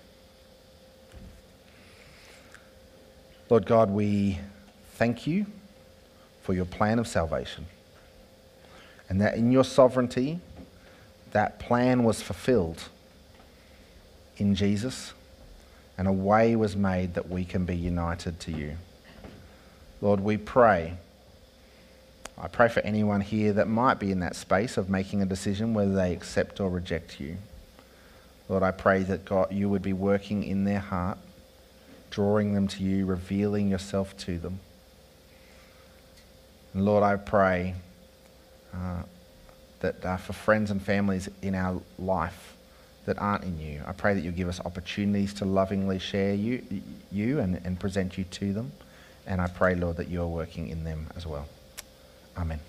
Lord 3.49 3.65
God, 3.65 3.89
we 3.89 4.39
thank 4.95 5.25
you 5.25 5.45
for 6.41 6.53
your 6.53 6.65
plan 6.65 6.99
of 6.99 7.07
salvation 7.07 7.65
and 9.09 9.21
that 9.21 9.35
in 9.35 9.51
your 9.51 9.63
sovereignty, 9.63 10.39
that 11.31 11.59
plan 11.59 12.03
was 12.03 12.21
fulfilled 12.21 12.89
in 14.37 14.53
Jesus, 14.53 15.13
and 15.97 16.07
a 16.07 16.11
way 16.11 16.55
was 16.55 16.75
made 16.75 17.13
that 17.15 17.29
we 17.29 17.43
can 17.43 17.65
be 17.65 17.75
united 17.75 18.39
to 18.41 18.51
you. 18.51 18.77
Lord, 20.01 20.19
we 20.19 20.37
pray. 20.37 20.93
I 22.37 22.47
pray 22.47 22.67
for 22.67 22.81
anyone 22.81 23.21
here 23.21 23.53
that 23.53 23.67
might 23.67 23.99
be 23.99 24.11
in 24.11 24.19
that 24.19 24.35
space 24.35 24.77
of 24.77 24.89
making 24.89 25.21
a 25.21 25.25
decision 25.25 25.73
whether 25.73 25.93
they 25.93 26.13
accept 26.13 26.59
or 26.59 26.69
reject 26.69 27.19
you. 27.19 27.37
Lord, 28.47 28.61
I 28.61 28.71
pray 28.71 29.03
that 29.03 29.25
God, 29.25 29.51
you 29.51 29.69
would 29.69 29.81
be 29.81 29.93
working 29.93 30.43
in 30.43 30.65
their 30.65 30.79
heart, 30.79 31.17
drawing 32.09 32.53
them 32.53 32.67
to 32.67 32.83
you, 32.83 33.05
revealing 33.05 33.69
yourself 33.69 34.15
to 34.17 34.37
them. 34.37 34.59
And 36.73 36.85
Lord, 36.85 37.03
I 37.03 37.15
pray 37.15 37.75
uh, 38.73 39.03
that 39.79 40.05
uh, 40.05 40.17
for 40.17 40.33
friends 40.33 40.71
and 40.71 40.81
families 40.81 41.29
in 41.41 41.55
our 41.55 41.81
life 41.97 42.55
that 43.05 43.17
aren't 43.19 43.45
in 43.45 43.57
you. 43.59 43.81
I 43.87 43.93
pray 43.93 44.13
that 44.13 44.21
you'll 44.21 44.33
give 44.33 44.49
us 44.49 44.59
opportunities 44.65 45.33
to 45.35 45.45
lovingly 45.45 45.97
share 45.97 46.33
you, 46.33 46.61
you 47.09 47.39
and, 47.39 47.59
and 47.63 47.79
present 47.79 48.17
you 48.17 48.25
to 48.25 48.51
them. 48.51 48.73
And 49.25 49.41
I 49.41 49.47
pray, 49.47 49.75
Lord, 49.75 49.97
that 49.97 50.09
you 50.09 50.21
are 50.21 50.27
working 50.27 50.67
in 50.67 50.83
them 50.83 51.07
as 51.15 51.25
well. 51.25 51.47
Amen. 52.37 52.59